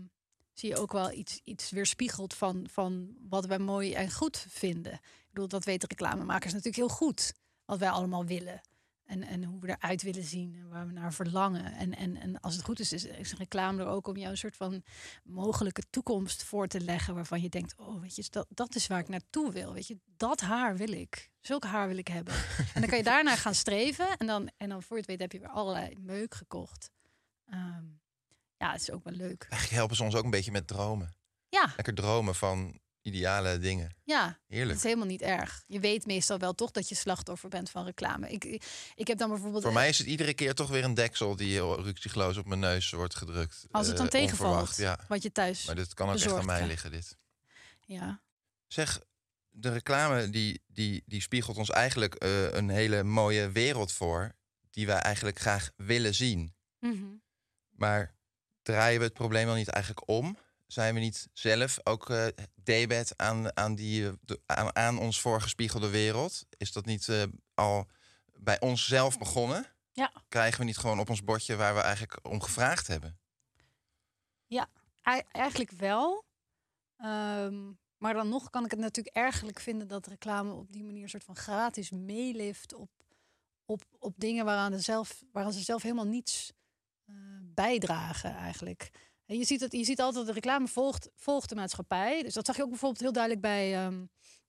zie 0.60 0.68
je 0.68 0.76
ook 0.76 0.92
wel 0.92 1.12
iets, 1.12 1.40
iets 1.44 1.70
weerspiegeld 1.70 2.34
van, 2.34 2.66
van 2.70 3.16
wat 3.28 3.46
wij 3.46 3.58
mooi 3.58 3.94
en 3.94 4.10
goed 4.10 4.46
vinden. 4.48 4.92
Ik 4.92 5.28
bedoel, 5.30 5.48
dat 5.48 5.64
weten 5.64 5.88
reclamemakers 5.88 6.52
natuurlijk 6.52 6.76
heel 6.76 6.96
goed. 6.96 7.32
Wat 7.64 7.78
wij 7.78 7.90
allemaal 7.90 8.24
willen. 8.24 8.60
En, 9.04 9.22
en 9.22 9.44
hoe 9.44 9.60
we 9.60 9.68
eruit 9.68 10.02
willen 10.02 10.24
zien 10.24 10.54
en 10.54 10.68
waar 10.68 10.86
we 10.86 10.92
naar 10.92 11.12
verlangen. 11.12 11.72
En, 11.72 11.96
en, 11.96 12.16
en 12.16 12.40
als 12.40 12.54
het 12.54 12.64
goed 12.64 12.80
is, 12.80 12.92
is, 12.92 13.04
is 13.04 13.34
reclame 13.34 13.82
er 13.82 13.88
ook 13.88 14.06
om 14.06 14.16
jou 14.16 14.30
een 14.30 14.36
soort 14.36 14.56
van 14.56 14.82
mogelijke 15.24 15.82
toekomst 15.90 16.42
voor 16.42 16.66
te 16.66 16.80
leggen. 16.80 17.14
Waarvan 17.14 17.42
je 17.42 17.48
denkt, 17.48 17.76
oh 17.76 18.00
weet 18.00 18.16
je, 18.16 18.24
dat, 18.30 18.46
dat 18.48 18.74
is 18.74 18.86
waar 18.86 18.98
ik 18.98 19.08
naartoe 19.08 19.52
wil. 19.52 19.72
Weet 19.72 19.86
je, 19.86 19.98
dat 20.16 20.40
haar 20.40 20.76
wil 20.76 20.92
ik. 20.92 21.30
Zulk 21.40 21.64
haar 21.64 21.88
wil 21.88 21.98
ik 21.98 22.08
hebben. 22.08 22.34
en 22.74 22.80
dan 22.80 22.88
kan 22.88 22.98
je 22.98 23.04
daarnaar 23.04 23.36
gaan 23.36 23.54
streven. 23.54 24.16
En 24.16 24.26
dan, 24.26 24.50
en 24.56 24.68
dan 24.68 24.82
voor 24.82 24.96
je 24.96 25.02
het 25.02 25.10
weet 25.10 25.20
heb 25.20 25.32
je 25.32 25.38
weer 25.38 25.48
allerlei 25.48 25.96
meuk 25.98 26.34
gekocht. 26.34 26.90
Ehm, 27.46 27.84
ja, 28.60 28.72
het 28.72 28.80
is 28.80 28.90
ook 28.90 29.04
wel 29.04 29.12
leuk. 29.12 29.42
Eigenlijk 29.48 29.72
helpen 29.72 29.96
ze 29.96 30.02
ons 30.02 30.14
ook 30.14 30.24
een 30.24 30.30
beetje 30.30 30.50
met 30.50 30.66
dromen. 30.66 31.14
Ja, 31.48 31.72
Lekker 31.76 31.94
dromen 31.94 32.34
van 32.34 32.80
ideale 33.02 33.58
dingen. 33.58 33.96
ja. 34.04 34.38
Heerlijk. 34.46 34.68
Het 34.70 34.78
is 34.78 34.84
helemaal 34.84 35.06
niet 35.06 35.22
erg. 35.22 35.64
Je 35.66 35.80
weet 35.80 36.06
meestal 36.06 36.38
wel 36.38 36.54
toch 36.54 36.70
dat 36.70 36.88
je 36.88 36.94
slachtoffer 36.94 37.48
bent 37.48 37.70
van 37.70 37.84
reclame. 37.84 38.30
Ik, 38.30 38.44
ik, 38.94 39.06
heb 39.06 39.18
dan 39.18 39.28
bijvoorbeeld... 39.28 39.62
Voor 39.62 39.72
mij 39.72 39.88
is 39.88 39.98
het 39.98 40.06
iedere 40.06 40.34
keer 40.34 40.54
toch 40.54 40.68
weer 40.70 40.84
een 40.84 40.94
deksel 40.94 41.36
die 41.36 41.74
ruksigloos 41.74 42.36
op 42.36 42.46
mijn 42.46 42.60
neus 42.60 42.90
wordt 42.90 43.14
gedrukt. 43.14 43.66
Als 43.70 43.86
het 43.86 43.96
dan 43.96 44.04
Eh, 44.06 44.10
tegenvalt, 44.12 44.76
Ja. 44.76 44.98
wat 45.08 45.22
je 45.22 45.32
thuis 45.32 45.66
Maar 45.66 45.74
dit 45.74 45.94
kan 45.94 46.08
ook 46.08 46.14
echt 46.14 46.32
aan 46.32 46.46
mij 46.46 46.66
liggen, 46.66 46.90
dit. 46.90 47.16
Ja. 47.80 48.22
Zeg, 48.66 49.00
de 49.48 49.72
reclame 49.72 50.30
die, 50.30 50.62
die, 50.66 51.02
die 51.06 51.20
spiegelt 51.20 51.56
ons 51.56 51.70
eigenlijk 51.70 52.14
eh, 52.14 52.52
een 52.52 52.68
hele 52.68 53.02
mooie 53.02 53.50
wereld 53.50 53.92
voor... 53.92 54.32
die 54.70 54.86
wij 54.86 54.98
eigenlijk 54.98 55.38
graag 55.38 55.70
willen 55.76 56.14
zien. 56.14 56.54
Mhm. 56.78 57.04
Maar 57.70 58.14
draaien 58.62 58.98
we 58.98 59.04
het 59.04 59.14
probleem 59.14 59.46
dan 59.46 59.56
niet 59.56 59.68
eigenlijk 59.68 60.08
om? 60.08 60.36
Zijn 60.66 60.94
we 60.94 61.00
niet 61.00 61.28
zelf 61.32 61.78
ook 61.84 62.10
eh 62.10 62.26
debet 62.54 63.12
aan, 63.16 63.56
aan, 63.56 63.74
die, 63.74 64.06
eh, 64.06 64.12
de- 64.20 64.40
aan, 64.46 64.76
aan 64.76 64.98
ons 64.98 65.20
voorgespiegelde 65.20 65.88
wereld? 65.90 66.46
Is 66.56 66.72
dat 66.72 66.84
niet 66.84 67.08
eh, 67.08 67.22
al 67.54 67.86
bij 68.38 68.60
onszelf 68.60 69.18
begonnen? 69.18 69.66
Ja. 69.92 70.12
Krijgen 70.28 70.58
we 70.60 70.64
niet 70.64 70.78
gewoon 70.78 70.98
op 71.00 71.08
ons 71.10 71.24
bordje 71.24 71.56
waar 71.56 71.74
we 71.74 71.80
eigenlijk 71.80 72.18
om 72.28 72.40
gevraagd 72.42 72.86
hebben? 72.86 73.18
Ja, 74.46 74.68
ei- 75.02 75.22
eigenlijk 75.30 75.70
wel. 75.70 76.24
Ehm, 76.96 77.72
maar 77.98 78.14
dan 78.14 78.28
nog 78.28 78.50
kan 78.50 78.64
ik 78.64 78.70
het 78.70 78.80
natuurlijk 78.80 79.16
ergerlijk 79.16 79.60
vinden 79.60 79.88
dat 79.88 80.06
reclame 80.06 80.52
op 80.52 80.72
die 80.72 80.84
manier 80.84 81.02
een 81.02 81.08
soort 81.08 81.24
van 81.24 81.36
gratis 81.36 81.90
meelift 81.90 82.74
op, 82.74 82.90
op, 83.64 83.82
op 83.98 84.14
dingen 84.16 84.44
waaraan, 84.44 84.70
de 84.70 84.80
zelf, 84.80 85.22
waaraan 85.32 85.52
ze 85.52 85.60
zelf 85.60 85.82
helemaal 85.82 86.06
niets 86.06 86.52
bijdragen 87.62 88.34
eigenlijk. 88.34 88.90
En 89.26 89.38
je 89.38 89.44
ziet, 89.44 89.60
het, 89.60 89.72
je 89.72 89.84
ziet 89.84 90.00
altijd 90.00 90.16
dat 90.16 90.26
de 90.26 90.40
reclame 90.40 90.66
volgt, 90.66 91.08
volgt 91.14 91.48
de 91.48 91.54
maatschappij. 91.54 92.22
Dus 92.22 92.34
dat 92.34 92.46
zag 92.46 92.56
je 92.56 92.62
ook 92.62 92.68
bijvoorbeeld 92.68 93.00
heel 93.00 93.12
duidelijk 93.12 93.42
bij 93.42 93.90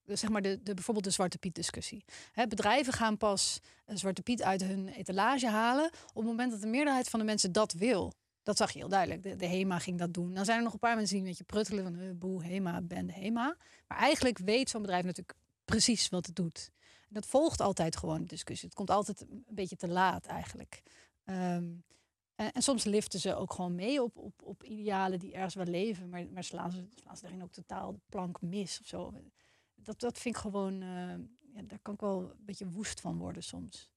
de, 0.03 0.15
zeg 0.15 0.29
maar 0.29 0.41
de, 0.41 0.59
de, 0.63 0.73
bijvoorbeeld 0.73 1.05
de 1.05 1.11
Zwarte 1.11 1.37
Piet 1.37 1.55
discussie. 1.55 2.05
Hè, 2.31 2.47
bedrijven 2.47 2.93
gaan 2.93 3.17
pas 3.17 3.59
een 3.85 3.97
Zwarte 3.97 4.21
Piet 4.21 4.43
uit 4.43 4.63
hun 4.63 4.87
etalage 4.87 5.47
halen 5.47 5.85
op 5.85 6.15
het 6.15 6.25
moment 6.25 6.51
dat 6.51 6.61
de 6.61 6.67
meerderheid 6.67 7.09
van 7.09 7.19
de 7.19 7.25
mensen 7.25 7.51
dat 7.51 7.73
wil. 7.73 8.13
Dat 8.43 8.57
zag 8.57 8.71
je 8.71 8.79
heel 8.79 8.89
duidelijk. 8.89 9.23
De, 9.23 9.35
de 9.35 9.47
HEMA 9.47 9.79
ging 9.79 9.99
dat 9.99 10.13
doen. 10.13 10.33
Dan 10.33 10.45
zijn 10.45 10.57
er 10.57 10.63
nog 10.63 10.73
een 10.73 10.79
paar 10.79 10.95
mensen 10.95 11.13
die 11.15 11.23
een 11.23 11.29
beetje 11.29 11.43
pruttelen 11.43 11.83
van 11.83 11.99
eh, 11.99 12.09
boe, 12.15 12.43
HEMA, 12.43 12.81
ben 12.81 13.07
de 13.07 13.13
HEMA. 13.13 13.55
Maar 13.87 13.97
eigenlijk 13.97 14.37
weet 14.37 14.69
zo'n 14.69 14.81
bedrijf 14.81 15.03
natuurlijk 15.03 15.37
precies 15.65 16.09
wat 16.09 16.25
het 16.25 16.35
doet. 16.35 16.69
En 16.81 17.13
dat 17.13 17.25
volgt 17.25 17.61
altijd 17.61 17.97
gewoon 17.97 18.21
de 18.21 18.27
discussie. 18.27 18.67
Het 18.67 18.77
komt 18.77 18.89
altijd 18.89 19.21
een 19.21 19.45
beetje 19.49 19.75
te 19.75 19.87
laat 19.87 20.25
eigenlijk. 20.25 20.81
Ehm, 21.23 21.69
en, 22.41 22.51
en 22.51 22.61
soms 22.61 22.83
liften 22.83 23.19
ze 23.19 23.35
ook 23.35 23.53
gewoon 23.53 23.75
mee 23.75 24.03
op, 24.03 24.17
op, 24.17 24.41
op 24.43 24.63
idealen 24.63 25.19
die 25.19 25.33
ergens 25.33 25.55
wel 25.55 25.65
leven. 25.65 26.09
Maar, 26.09 26.27
maar 26.27 26.43
slaan, 26.43 26.71
ze, 26.71 26.87
slaan 26.95 27.15
ze 27.15 27.21
daarin 27.21 27.43
ook 27.43 27.51
totaal 27.51 27.93
de 27.93 27.99
plank 28.09 28.41
mis 28.41 28.79
of 28.79 28.87
zo. 28.87 29.13
Dat, 29.75 29.99
dat 29.99 30.17
vind 30.19 30.35
ik 30.35 30.41
gewoon... 30.41 30.81
eh, 30.81 31.15
ja, 31.53 31.61
daar 31.61 31.79
kan 31.79 31.93
ik 31.93 31.99
wel 31.99 32.19
een 32.21 32.45
beetje 32.45 32.69
woest 32.69 33.01
van 33.01 33.17
worden 33.17 33.43
soms. 33.43 33.89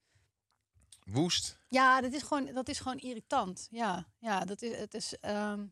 Woest. 1.04 1.58
Ja, 1.68 2.00
dat 2.00 2.12
is 2.12 2.22
gewoon, 2.22 2.46
dat 2.54 2.68
is 2.68 2.78
gewoon 2.80 2.98
irritant. 2.98 3.68
Ja, 3.70 4.06
ja 4.18 4.44
dat 4.44 4.62
is, 4.62 4.76
het 4.76 4.94
is. 4.94 5.18
ehm, 5.18 5.66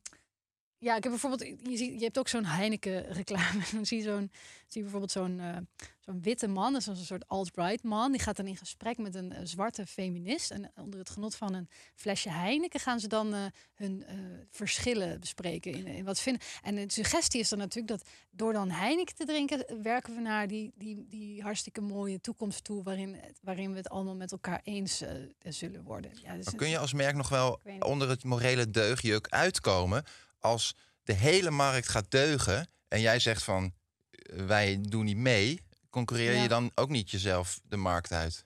ja, 0.82 0.96
ik 0.96 1.02
heb 1.02 1.12
bijvoorbeeld, 1.12 1.40
je, 1.68 1.76
ziet, 1.76 1.98
je 1.98 2.04
hebt 2.04 2.18
ook 2.18 2.28
zo'n 2.28 2.44
Heineken-reclame. 2.44 3.62
Dan 3.72 3.86
zie 3.86 3.98
je, 3.98 4.04
zo'n, 4.04 4.30
zie 4.66 4.80
je 4.80 4.80
bijvoorbeeld 4.82 5.10
zo'n 5.10 5.40
eh, 5.40 5.56
zo'n 6.04 6.22
witte 6.22 6.46
man, 6.46 6.72
dat 6.72 6.80
is 6.80 6.86
een 6.86 6.96
soort 6.96 7.28
alt-right 7.28 7.82
man. 7.82 8.12
Die 8.12 8.20
gaat 8.20 8.36
dan 8.36 8.46
in 8.46 8.56
gesprek 8.56 8.98
met 8.98 9.14
een 9.14 9.32
eh, 9.32 9.40
zwarte 9.44 9.86
feminist. 9.86 10.50
En 10.50 10.70
onder 10.76 10.98
het 10.98 11.10
genot 11.10 11.34
van 11.34 11.54
een 11.54 11.68
flesje 11.94 12.30
Heineken 12.30 12.80
gaan 12.80 13.00
ze 13.00 13.08
dan 13.08 13.34
eh, 13.34 13.40
hun 13.74 14.04
eh, 14.06 14.14
verschillen 14.50 15.20
bespreken. 15.20 15.72
In, 15.72 15.86
in 15.86 16.04
wat 16.04 16.20
vinden. 16.20 16.42
En 16.62 16.74
de 16.74 16.92
suggestie 16.92 17.40
is 17.40 17.48
dan 17.48 17.58
natuurlijk 17.58 17.88
dat 17.88 18.08
door 18.30 18.52
dan 18.52 18.70
Heineken 18.70 19.14
te 19.14 19.24
drinken, 19.24 19.66
eh, 19.66 19.76
werken 19.82 20.14
we 20.14 20.20
naar 20.20 20.48
die, 20.48 20.72
die, 20.74 21.06
die 21.08 21.42
hartstikke 21.42 21.80
mooie 21.80 22.20
toekomst 22.20 22.64
toe. 22.64 22.82
Waarin, 22.82 23.16
waarin 23.40 23.70
we 23.70 23.76
het 23.76 23.88
allemaal 23.88 24.16
met 24.16 24.32
elkaar 24.32 24.60
eens 24.62 25.00
eh, 25.00 25.10
zullen 25.42 25.82
worden. 25.82 26.10
Ja, 26.22 26.36
dus 26.36 26.54
kun 26.54 26.68
je 26.68 26.78
als 26.78 26.92
merk 26.92 27.14
nog 27.14 27.28
wel 27.28 27.60
onder 27.78 28.08
het 28.08 28.24
morele 28.24 28.70
deugdjuk 28.70 29.28
uitkomen 29.28 30.04
als 30.42 30.74
de 31.02 31.12
hele 31.12 31.50
markt 31.50 31.88
gaat 31.88 32.10
deugen 32.10 32.68
en 32.88 33.00
jij 33.00 33.18
zegt 33.18 33.42
van 33.42 33.72
eh, 34.10 34.46
wij 34.46 34.78
doen 34.80 35.04
niet 35.04 35.16
mee, 35.16 35.60
concurreer 35.90 36.34
Ja. 36.34 36.42
je 36.42 36.48
dan 36.48 36.70
ook 36.74 36.88
niet 36.88 37.10
jezelf 37.10 37.60
de 37.64 37.76
markt 37.76 38.12
uit? 38.12 38.44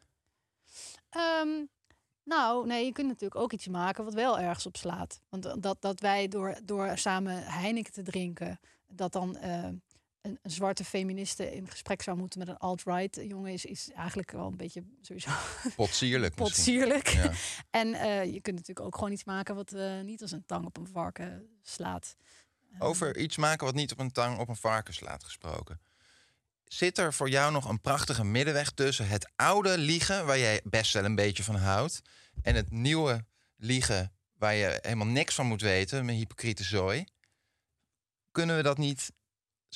Ehm, 1.11 1.65
nou, 2.25 2.67
nee, 2.67 2.85
je 2.85 2.93
kunt 2.93 3.07
natuurlijk 3.07 3.41
ook 3.41 3.53
iets 3.53 3.67
maken 3.67 4.05
wat 4.05 4.15
wel 4.15 4.39
ergens 4.39 4.67
op 4.67 4.77
slaat. 4.77 5.21
Want 5.29 5.63
dat, 5.63 5.83
dat 5.83 6.01
wij 6.01 6.29
door, 6.29 6.59
door 6.65 6.99
samen 6.99 7.45
Heineken 7.45 7.93
te 7.93 8.03
drinken, 8.03 8.61
dat 8.87 9.13
dan 9.13 9.37
eh, 9.37 9.69
een, 10.27 10.39
een 10.43 10.51
zwarte 10.51 10.85
feministe 10.85 11.55
in 11.55 11.69
gesprek 11.69 12.03
zou 12.03 12.17
moeten 12.17 12.39
met 12.39 12.49
een 12.49 12.57
alt-right 12.57 13.21
jongen, 13.29 13.53
is, 13.53 13.65
is 13.65 13.91
eigenlijk 13.95 14.31
wel 14.31 14.47
een 14.47 14.57
beetje 14.57 14.83
sowieso 15.01 15.31
Potsierlijk 15.77 16.35
potsierlijk. 16.35 17.09
Ja. 17.09 17.33
en 17.81 17.95
eh, 17.95 18.25
je 18.25 18.41
kunt 18.41 18.57
natuurlijk 18.57 18.87
ook 18.87 18.95
gewoon 18.95 19.13
iets 19.13 19.25
maken 19.25 19.55
wat 19.55 19.73
eh, 19.73 20.01
niet 20.01 20.23
als 20.23 20.33
een 20.33 20.47
tang 20.47 20.65
op 20.67 20.77
een 20.77 20.89
varken 20.93 21.59
slaat. 21.63 22.17
Over 22.79 23.17
iets 23.17 23.37
maken 23.37 23.67
wat 23.67 23.75
niet 23.75 23.93
op 23.93 23.99
een 23.99 24.13
tang 24.13 24.39
op 24.39 24.49
een 24.49 24.57
varken 24.57 24.95
slaat 24.95 25.25
gesproken. 25.25 25.81
Zit 26.65 26.99
er 26.99 27.15
voor 27.15 27.29
jou 27.29 27.53
nog 27.53 27.69
een 27.69 27.81
prachtige 27.81 28.25
middenweg 28.25 28.71
tussen 28.71 29.09
het 29.09 29.31
oude 29.37 29.79
liegen, 29.79 30.27
waar 30.27 30.39
jij 30.39 30.61
best 30.65 30.93
wel 30.93 31.05
een 31.05 31.15
beetje 31.15 31.45
van 31.45 31.57
houdt, 31.57 32.03
en 32.43 32.55
het 32.55 32.71
nieuwe 32.71 33.25
liegen, 33.57 34.13
waar 34.39 34.55
je 34.55 34.79
helemaal 34.83 35.07
niks 35.07 35.35
van 35.35 35.47
moet 35.47 35.61
weten, 35.61 36.05
met 36.05 36.15
hypocriete 36.15 36.65
zooi? 36.65 37.05
Kunnen 38.33 38.57
we 38.57 38.63
dat 38.63 38.79
niet 38.79 39.13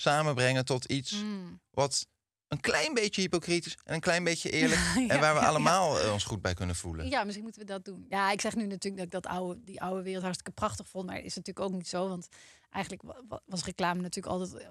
samenbrengen 0.00 0.64
tot 0.64 0.84
iets 0.84 1.10
Hmm. 1.10 1.60
wat 1.70 2.06
een 2.48 2.60
klein 2.60 2.94
beetje 2.94 3.20
hypocriet 3.20 3.66
is 3.66 3.76
en 3.84 3.94
een 3.94 4.00
klein 4.00 4.24
beetje 4.24 4.50
eerlijk, 4.50 4.80
Ja, 4.94 5.06
en 5.08 5.20
waar 5.20 5.34
we 5.34 5.40
ja, 5.40 5.46
allemaal 5.46 6.00
eh, 6.00 6.12
ons 6.12 6.24
goed 6.24 6.42
bij 6.42 6.54
kunnen 6.54 6.76
voelen? 6.76 7.08
Ja, 7.08 7.24
misschien 7.24 7.44
moeten 7.44 7.60
we 7.62 7.66
dat 7.66 7.84
doen. 7.84 8.06
Ja, 8.08 8.30
ik 8.30 8.40
zeg 8.40 8.54
nu 8.54 8.66
natuurlijk 8.66 8.96
dat 8.96 9.04
ik 9.04 9.10
dat 9.22 9.26
oude, 9.26 9.64
die 9.64 9.80
oude 9.82 10.02
wereld 10.02 10.22
hartstikke 10.22 10.52
prachtig 10.52 10.88
vond. 10.88 11.06
Maar 11.06 11.18
is 11.20 11.34
natuurlijk 11.36 11.66
ook 11.66 11.72
niet 11.76 11.88
zo. 11.88 12.08
Want 12.08 12.28
eigenlijk 12.70 13.02
wa- 13.04 13.22
wa- 13.28 13.42
was 13.46 13.64
reclame 13.64 14.00
natuurlijk 14.00 14.36
altijd 14.36 14.62
eh, 14.62 14.68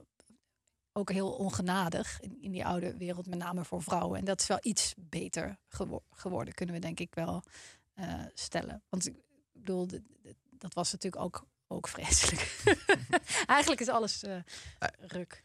ook 0.94 1.12
heel 1.12 1.32
ongenadig 1.32 2.20
in, 2.22 2.42
in 2.42 2.52
die 2.52 2.66
oude 2.66 2.98
wereld. 2.98 3.28
Met 3.28 3.40
name 3.40 3.66
voor 3.66 3.84
vrouwen. 3.84 4.20
En 4.20 4.26
dat 4.26 4.42
is 4.42 4.48
wel 4.48 4.60
iets 4.62 4.94
beter 4.98 5.58
gewo- 5.68 6.04
geworden, 6.12 6.54
kunnen 6.54 6.76
we 6.76 6.82
denk 6.82 7.00
ik 7.00 7.16
wel 7.16 7.44
eh, 7.94 8.14
stellen. 8.34 8.84
Want 8.90 9.08
ik 9.08 9.16
bedoel, 9.54 9.88
dat 10.50 10.74
was 10.74 10.92
natuurlijk 10.92 11.24
ook, 11.24 11.46
ook 11.72 11.88
vreselijk. 11.88 12.62
eigenlijk 13.46 13.82
is 13.82 13.90
alles 13.90 14.24
eh, 14.24 14.38
ruk. 15.00 15.44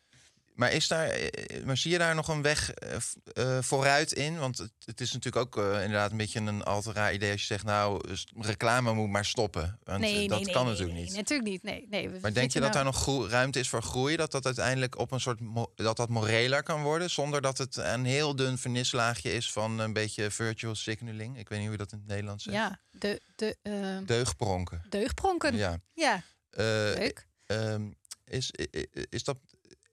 Maar, 0.54 0.72
is 0.72 0.88
daar, 0.88 1.06
eh, 1.08 1.64
maar 1.64 1.76
zie 1.76 1.90
je 1.90 1.98
daar 1.98 2.14
nog 2.14 2.28
een 2.28 2.42
weg 2.42 2.72
eh, 2.72 2.96
eh, 3.32 3.62
vooruit 3.62 4.12
in? 4.12 4.38
Want 4.38 4.58
het, 4.58 4.72
het 4.84 5.00
is 5.00 5.12
natuurlijk 5.12 5.46
ook 5.56 5.64
eh, 5.64 5.82
inderdaad 5.82 6.10
een 6.10 6.16
beetje 6.16 6.40
een 6.40 6.62
al 6.64 6.82
te 6.82 6.92
raar 6.92 7.14
idee 7.14 7.32
als 7.32 7.40
je 7.40 7.46
zegt, 7.46 7.64
nou, 7.64 8.00
reclame 8.36 8.92
moet 8.92 9.10
maar 9.10 9.24
stoppen. 9.24 9.78
Want 9.82 10.00
nee, 10.00 10.22
eh, 10.22 10.28
dat 10.28 10.40
nee, 10.44 10.52
kan 10.52 10.62
nee, 10.64 10.72
natuurlijk 10.72 10.98
nee, 10.98 11.06
niet. 11.06 11.16
natuurlijk 11.16 11.48
niet. 11.48 11.62
Nee, 11.62 11.86
nee, 11.90 12.20
Maar 12.20 12.32
denk 12.32 12.50
je 12.52 12.60
dat 12.60 12.72
daar 12.72 12.82
nou- 12.82 12.94
nog 12.94 13.02
groe- 13.02 13.28
ruimte 13.28 13.58
is 13.58 13.68
voor 13.68 13.82
groei? 13.82 14.16
Dat 14.16 14.30
dat 14.30 14.46
uiteindelijk 14.46 14.98
op 14.98 15.10
een 15.12 15.20
soort 15.20 15.38
dat 15.74 15.96
dat 15.96 16.08
moreler 16.08 16.62
kan 16.62 16.82
worden, 16.82 17.10
zonder 17.10 17.40
dat 17.42 17.58
het 17.58 17.76
een 17.76 18.04
heel 18.04 18.36
dun 18.36 18.58
vernislaagje 18.58 19.32
is 19.32 19.52
van 19.52 19.78
een 19.78 19.92
beetje 19.92 20.30
virtual 20.30 20.74
signaling? 20.74 21.38
Ik 21.38 21.48
weet 21.48 21.58
niet 21.58 21.68
hoe 21.68 21.76
je 21.76 21.82
dat 21.82 21.92
in 21.92 21.98
het 21.98 22.06
Nederlands 22.06 22.44
zegt. 22.44 22.56
Ja, 22.56 22.80
de, 22.90 23.20
de, 23.36 23.56
ehm, 23.62 24.04
Deugpronken. 24.04 24.82
deugdpronken. 24.88 25.56
Ja. 25.56 25.78
ja. 25.94 26.22
Eh, 26.50 26.64
Leuk. 26.64 27.26
ehm, 27.46 27.90
is, 28.24 28.50
is, 29.10 29.24
dat, 29.24 29.36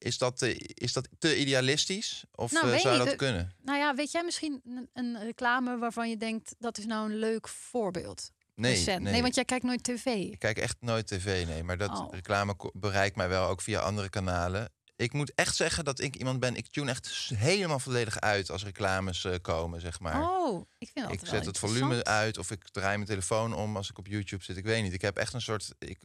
is, 0.04 0.18
dat, 0.18 0.42
eh, 0.42 0.56
is 0.74 0.94
dat 0.94 1.08
te 1.20 1.40
idealistisch? 1.40 2.24
Of 2.36 2.52
Nou, 2.52 2.72
eh, 2.72 2.80
zou 2.80 2.98
dat 2.98 3.10
de- 3.10 3.16
kunnen? 3.16 3.56
Nou 3.62 3.78
ja, 3.80 3.96
weet 3.96 4.12
jij 4.12 4.24
misschien 4.24 4.62
een, 4.66 4.90
een 4.94 5.24
reclame 5.24 5.78
waarvan 5.78 6.10
je 6.10 6.18
denkt 6.18 6.56
dat 6.60 6.78
is 6.78 6.86
nou 6.86 7.10
een 7.12 7.18
leuk 7.18 7.48
voorbeeld? 7.48 8.32
Nee, 8.56 8.86
nee. 8.86 9.00
nee, 9.00 9.22
want 9.22 9.36
jij 9.36 9.46
kijkt 9.46 9.66
nooit 9.66 9.84
tv. 9.84 10.06
Ik 10.06 10.40
kijk 10.40 10.58
echt 10.58 10.76
nooit 10.80 11.08
tv, 11.08 11.46
nee. 11.48 11.64
Maar 11.64 11.78
dat 11.78 12.00
Oh. 12.00 12.14
reclame 12.14 12.56
bereikt 12.74 13.16
mij 13.16 13.30
wel 13.30 13.48
ook 13.48 13.62
via 13.62 13.80
andere 13.80 14.10
kanalen. 14.10 14.72
Ik 14.96 15.14
moet 15.14 15.32
echt 15.36 15.56
zeggen 15.56 15.86
dat 15.86 16.00
ik 16.00 16.16
iemand 16.16 16.40
ben... 16.40 16.56
Ik 16.56 16.68
tune 16.68 16.90
echt 16.90 17.08
helemaal 17.36 17.80
volledig 17.80 18.20
uit 18.20 18.50
als 18.50 18.64
reclames 18.64 19.24
eh, 19.26 19.36
komen, 19.42 19.82
zeg 19.82 20.00
maar. 20.00 20.22
Oh, 20.30 20.66
ik 20.78 20.90
vind 20.94 21.06
dat 21.06 21.14
ik 21.22 21.28
zet 21.28 21.46
het 21.46 21.58
volume 21.58 22.04
uit 22.04 22.38
of 22.38 22.52
ik 22.52 22.70
draai 22.70 22.96
mijn 22.96 23.08
telefoon 23.10 23.54
om 23.56 23.76
als 23.78 23.90
ik 23.90 23.98
op 23.98 24.08
YouTube 24.08 24.44
zit. 24.44 24.58
Ik 24.58 24.64
weet 24.64 24.84
niet. 24.84 24.94
Ik 24.94 25.02
heb 25.02 25.18
echt 25.18 25.34
een 25.34 25.42
soort... 25.42 25.74
Ik, 25.80 26.00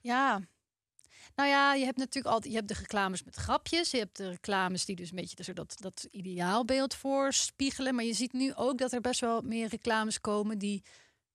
Ja. 0.00 0.40
Nou 1.40 1.52
ja, 1.52 1.74
je 1.74 1.84
hebt 1.84 1.96
natuurlijk 1.96 2.34
altijd 2.34 2.52
je 2.52 2.58
hebt 2.58 2.68
de 2.68 2.78
reclames 2.78 3.22
met 3.24 3.36
grapjes. 3.36 3.90
Je 3.90 3.98
hebt 3.98 4.16
de 4.16 4.28
reclames 4.28 4.84
die 4.84 4.96
dus 4.96 5.10
een 5.10 5.16
beetje 5.16 5.36
dus 5.36 5.46
dat, 5.46 5.74
dat 5.78 6.08
ideaalbeeld 6.10 6.94
voorspiegelen. 6.94 7.94
Maar 7.94 8.04
je 8.04 8.12
ziet 8.12 8.32
nu 8.32 8.54
ook 8.54 8.78
dat 8.78 8.92
er 8.92 9.00
best 9.00 9.20
wel 9.20 9.40
meer 9.40 9.68
reclames 9.68 10.20
komen 10.20 10.58
die. 10.58 10.84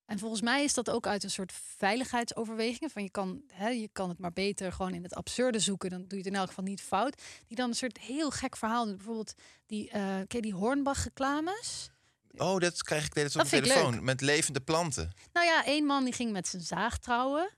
En 0.05 0.19
volgens 0.19 0.41
mij 0.41 0.63
is 0.63 0.73
dat 0.73 0.89
ook 0.89 1.07
uit 1.07 1.23
een 1.23 1.29
soort 1.29 1.53
veiligheidsoverwegingen. 1.77 2.89
Van 2.89 3.03
je 3.03 3.09
kan, 3.09 3.41
hè, 3.47 3.67
je 3.67 3.89
kan 3.91 4.09
het 4.09 4.19
maar 4.19 4.33
beter 4.33 4.71
gewoon 4.71 4.93
in 4.93 5.03
het 5.03 5.15
absurde 5.15 5.59
zoeken. 5.59 5.89
Dan 5.89 5.99
doe 5.99 6.17
je 6.17 6.17
het 6.17 6.33
in 6.33 6.35
elk 6.35 6.47
geval 6.47 6.63
niet 6.63 6.81
fout. 6.81 7.21
Die 7.47 7.57
dan 7.57 7.69
een 7.69 7.75
soort 7.75 7.97
heel 7.97 8.31
gek 8.31 8.57
verhaal. 8.57 8.85
Bijvoorbeeld 8.85 9.33
die, 9.65 9.89
ken 9.89 10.25
je 10.27 10.41
die 10.41 10.53
Hornbach 10.53 11.03
reclames? 11.03 11.91
oh, 12.37 12.59
dat 12.59 12.83
krijg 12.83 13.05
ik 13.05 13.13
de 13.13 13.21
Dat 13.21 13.35
op 13.35 13.51
mijn 13.51 13.63
ik 13.63 13.69
telefoon. 13.69 14.03
Met 14.03 14.21
levende 14.21 14.61
planten. 14.61 15.13
Nou 15.33 15.45
ja, 15.45 15.65
één 15.65 15.85
man 15.85 16.03
die 16.03 16.13
ging 16.13 16.31
met 16.31 16.47
zijn 16.47 16.61
zaag 16.61 16.97
trouwen. 16.97 17.49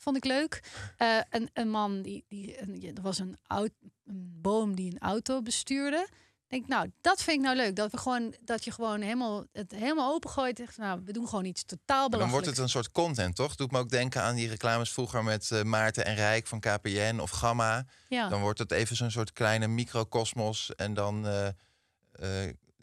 Vond 0.00 0.16
ik 0.16 0.24
leuk. 0.24 0.62
Eh, 0.96 1.18
een, 1.30 1.50
een 1.52 1.70
man 1.70 2.02
die, 2.02 2.24
die 2.28 2.60
een, 2.60 2.96
er 2.96 3.02
was 3.02 3.18
een, 3.18 3.38
oud, 3.46 3.70
een 4.06 4.38
boom 4.40 4.74
die 4.74 4.92
een 4.92 4.98
auto 4.98 5.42
bestuurde. 5.42 6.08
Ik 6.48 6.56
Denk, 6.56 6.68
nou, 6.68 6.92
dat 7.00 7.22
vind 7.22 7.36
ik 7.36 7.42
nou 7.42 7.56
leuk. 7.56 7.76
Dat 7.76 7.90
we 7.90 7.98
gewoon 7.98 8.34
dat 8.44 8.64
je 8.64 8.70
gewoon 8.70 9.00
helemaal 9.00 9.44
het 9.52 9.72
helemaal 9.72 10.14
opengooit. 10.14 10.56
Zegt, 10.56 10.76
nou, 10.76 11.00
we 11.04 11.12
doen 11.12 11.28
gewoon 11.28 11.44
iets 11.44 11.64
totaal 11.64 12.08
Maar 12.08 12.18
dan 12.18 12.30
wordt 12.30 12.46
het 12.46 12.58
een 12.58 12.68
soort 12.68 12.90
content, 12.90 13.36
toch? 13.36 13.54
Doet 13.54 13.70
me 13.70 13.78
ook 13.78 13.90
denken 13.90 14.22
aan 14.22 14.34
die 14.34 14.48
reclames 14.48 14.92
vroeger 14.92 15.24
met 15.24 15.50
eh, 15.50 15.62
Maarten 15.62 16.04
en 16.04 16.14
Rijk 16.14 16.46
van 16.46 16.60
KPN 16.60 17.18
of 17.20 17.30
Gamma. 17.30 17.86
Ja. 18.08 18.28
Dan 18.28 18.40
wordt 18.40 18.58
het 18.58 18.72
even 18.72 18.96
zo'n 18.96 19.10
soort 19.10 19.32
kleine 19.32 19.66
microcosmos. 19.66 20.74
En 20.74 20.94
dan 20.94 21.26
eh, 21.26 21.48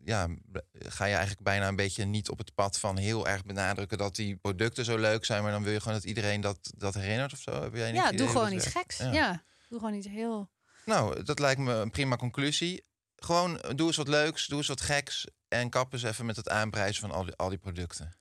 ja, 0.07 0.27
ga 0.71 1.05
je 1.05 1.13
eigenlijk 1.13 1.43
bijna 1.43 1.67
een 1.67 1.75
beetje 1.75 2.05
niet 2.05 2.29
op 2.29 2.37
het 2.37 2.53
pad 2.55 2.79
van 2.79 2.97
heel 2.97 3.27
erg 3.27 3.45
benadrukken 3.45 3.97
dat 3.97 4.15
die 4.15 4.35
producten 4.35 4.85
zo 4.85 4.97
leuk 4.97 5.25
zijn. 5.25 5.43
Maar 5.43 5.51
dan 5.51 5.63
wil 5.63 5.71
je 5.71 5.79
gewoon 5.79 5.93
dat 5.93 6.03
iedereen 6.03 6.41
dat, 6.41 6.71
dat 6.77 6.93
herinnert 6.93 7.33
of 7.33 7.39
zo. 7.39 7.61
Heb 7.61 7.75
jij 7.75 7.93
ja, 7.93 8.11
doe 8.11 8.27
gewoon 8.27 8.43
dat 8.43 8.53
iets 8.53 8.65
geks. 8.65 8.97
Ja. 8.97 9.43
doe 9.69 9.79
gewoon 9.79 9.93
iets 9.93 10.07
heel. 10.07 10.49
Nou, 10.85 11.23
dat 11.23 11.39
lijkt 11.39 11.59
me 11.59 11.73
een 11.73 11.91
prima 11.91 12.15
conclusie. 12.15 12.85
Gewoon 13.15 13.61
eh, 13.61 13.75
doe 13.75 13.87
eens 13.87 13.97
wat 13.97 14.07
leuks, 14.07 14.47
doe 14.47 14.57
eens 14.57 14.67
wat 14.67 14.81
geks. 14.81 15.27
En 15.47 15.69
kappen 15.69 15.99
ze 15.99 16.07
even 16.07 16.25
met 16.25 16.35
het 16.35 16.49
aanprijzen 16.49 17.01
van 17.01 17.11
al 17.11 17.23
die, 17.23 17.35
al 17.35 17.49
die 17.49 17.57
producten. 17.57 18.17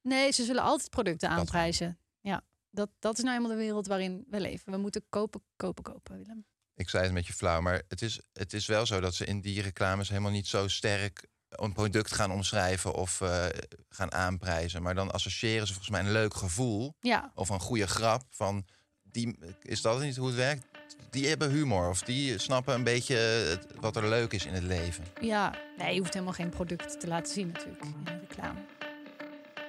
Nee, 0.00 0.32
ze 0.32 0.44
zullen 0.44 0.62
altijd 0.62 0.90
producten 0.90 1.28
aanprijzen. 1.28 1.98
Ja, 2.20 2.42
dat, 2.70 2.90
dat 2.98 3.18
is 3.18 3.24
nou 3.24 3.36
eenmaal 3.36 3.50
de 3.50 3.56
wereld 3.56 3.86
waarin 3.86 4.24
we 4.28 4.40
leven. 4.40 4.72
We 4.72 4.78
moeten 4.78 5.06
kopen, 5.08 5.42
kopen, 5.56 5.82
kopen, 5.82 6.16
Willem. 6.16 6.46
Ik 6.76 6.88
zei 6.88 7.02
het 7.02 7.10
een 7.12 7.18
beetje 7.18 7.32
flauw, 7.32 7.60
maar 7.60 7.82
het 7.88 8.02
is, 8.02 8.20
het 8.32 8.52
is 8.52 8.66
wel 8.66 8.86
zo 8.86 9.00
dat 9.00 9.14
ze 9.14 9.24
in 9.24 9.40
die 9.40 9.62
reclames 9.62 10.08
helemaal 10.08 10.30
niet 10.30 10.46
zo 10.46 10.68
sterk 10.68 11.26
een 11.48 11.72
product 11.72 12.12
gaan 12.14 12.30
omschrijven 12.32 12.94
of 12.94 13.20
eh, 13.20 13.44
gaan 13.88 14.12
aanprijzen. 14.12 14.82
Maar 14.82 14.94
dan 14.94 15.10
associëren 15.12 15.66
ze 15.66 15.72
volgens 15.72 15.92
mij 15.96 16.04
een 16.04 16.12
leuk 16.12 16.34
gevoel 16.34 16.94
Ja, 17.00 17.30
of 17.34 17.48
een 17.48 17.60
goede 17.60 17.86
grap 17.86 18.22
van 18.30 18.64
die 19.02 19.38
is 19.62 19.80
dat 19.82 20.00
niet 20.00 20.16
hoe 20.16 20.26
het 20.26 20.36
werkt? 20.36 20.64
Die 21.10 21.26
hebben 21.28 21.50
humor 21.50 21.88
of 21.88 22.02
die 22.02 22.38
snappen 22.38 22.74
een 22.74 22.84
beetje 22.84 23.16
het- 23.16 23.66
wat 23.80 23.96
er 23.96 24.08
leuk 24.08 24.32
is 24.32 24.44
in 24.46 24.54
het 24.54 24.62
leven. 24.62 25.04
ja. 25.20 25.54
Nee, 25.76 25.92
je 25.94 25.98
hoeft 26.00 26.12
helemaal 26.12 26.34
geen 26.34 26.48
product 26.50 27.00
te 27.00 27.06
laten 27.06 27.32
zien 27.32 27.46
natuurlijk 27.46 27.84
in 27.84 28.18
reclame. 28.28 28.60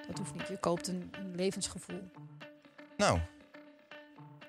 Dat 0.07 0.17
hoeft 0.17 0.33
niet. 0.33 0.47
Je 0.47 0.59
koopt 0.59 0.87
een, 0.87 1.09
een 1.19 1.35
levensgevoel. 1.35 2.11
Nou, 2.97 3.19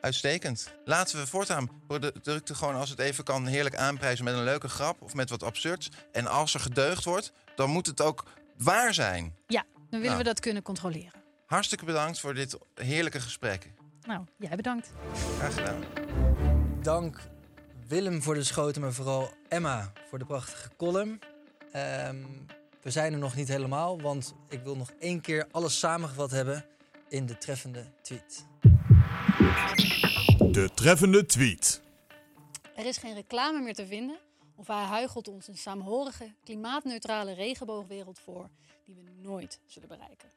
uitstekend. 0.00 0.72
Laten 0.84 1.18
we 1.18 1.26
voortaan 1.26 1.70
producten 1.86 2.56
gewoon 2.56 2.74
als 2.74 2.90
het 2.90 2.98
even 2.98 3.24
kan 3.24 3.46
heerlijk 3.46 3.76
aanprijzen 3.76 4.24
met 4.24 4.34
een 4.34 4.44
leuke 4.44 4.68
grap 4.68 5.02
of 5.02 5.14
met 5.14 5.30
wat 5.30 5.42
absurds. 5.42 5.88
En 6.12 6.26
als 6.26 6.54
er 6.54 6.60
gedeugd 6.60 7.04
wordt, 7.04 7.32
dan 7.56 7.70
moet 7.70 7.86
het 7.86 8.00
ook 8.00 8.24
waar 8.56 8.94
zijn. 8.94 9.34
Ja, 9.46 9.64
dan 9.72 9.86
willen 9.90 10.04
Nou. 10.04 10.18
we 10.18 10.24
dat 10.24 10.40
kunnen 10.40 10.62
controleren. 10.62 11.12
Hartstikke 11.46 11.84
bedankt 11.84 12.20
voor 12.20 12.34
dit 12.34 12.58
heerlijke 12.74 13.20
gesprek. 13.20 13.70
Nou, 14.06 14.24
jij 14.38 14.56
bedankt. 14.56 14.90
Graag 15.38 15.54
gedaan. 15.54 15.84
Dank 16.82 17.20
Willem 17.86 18.22
voor 18.22 18.34
de 18.34 18.44
schoten, 18.44 18.80
maar 18.80 18.92
vooral 18.92 19.30
Emma 19.48 19.92
voor 20.08 20.18
de 20.18 20.24
prachtige 20.24 20.68
column. 20.76 21.18
Ehm, 21.72 22.16
we 22.82 22.90
zijn 22.90 23.12
er 23.12 23.18
nog 23.18 23.34
niet 23.34 23.48
helemaal, 23.48 24.00
want 24.00 24.34
ik 24.48 24.60
wil 24.62 24.76
nog 24.76 24.90
één 25.00 25.20
keer 25.20 25.46
alles 25.50 25.78
samengevat 25.78 26.30
hebben 26.30 26.64
in 27.08 27.26
de 27.26 27.38
treffende 27.38 27.84
tweet. 28.02 28.46
De 30.52 30.70
treffende 30.74 31.26
tweet. 31.26 31.80
Er 32.76 32.86
is 32.86 32.96
geen 32.96 33.14
reclame 33.14 33.60
meer 33.60 33.74
te 33.74 33.86
vinden 33.86 34.18
of 34.56 34.66
hij 34.66 34.84
huichelt 34.84 35.28
ons 35.28 35.48
een 35.48 35.56
saamhorige, 35.56 36.34
klimaatneutrale 36.44 37.34
regenboogwereld 37.34 38.18
voor 38.24 38.48
die 38.84 38.94
we 38.94 39.02
nooit 39.22 39.60
zullen 39.66 39.88
bereiken. 39.88 40.28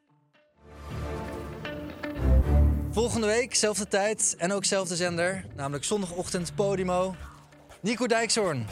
Volgende 2.92 3.28
week, 3.28 3.56
zelfde 3.56 3.88
tijd 3.88 4.36
en 4.38 4.52
ook 4.52 4.66
zelfde 4.66 4.96
zender, 4.96 5.46
namelijk 5.56 5.84
zondagochtend 5.84 6.56
Podimo. 6.56 7.16
Nico 7.82 8.08
Dijkshoorn. 8.08 8.68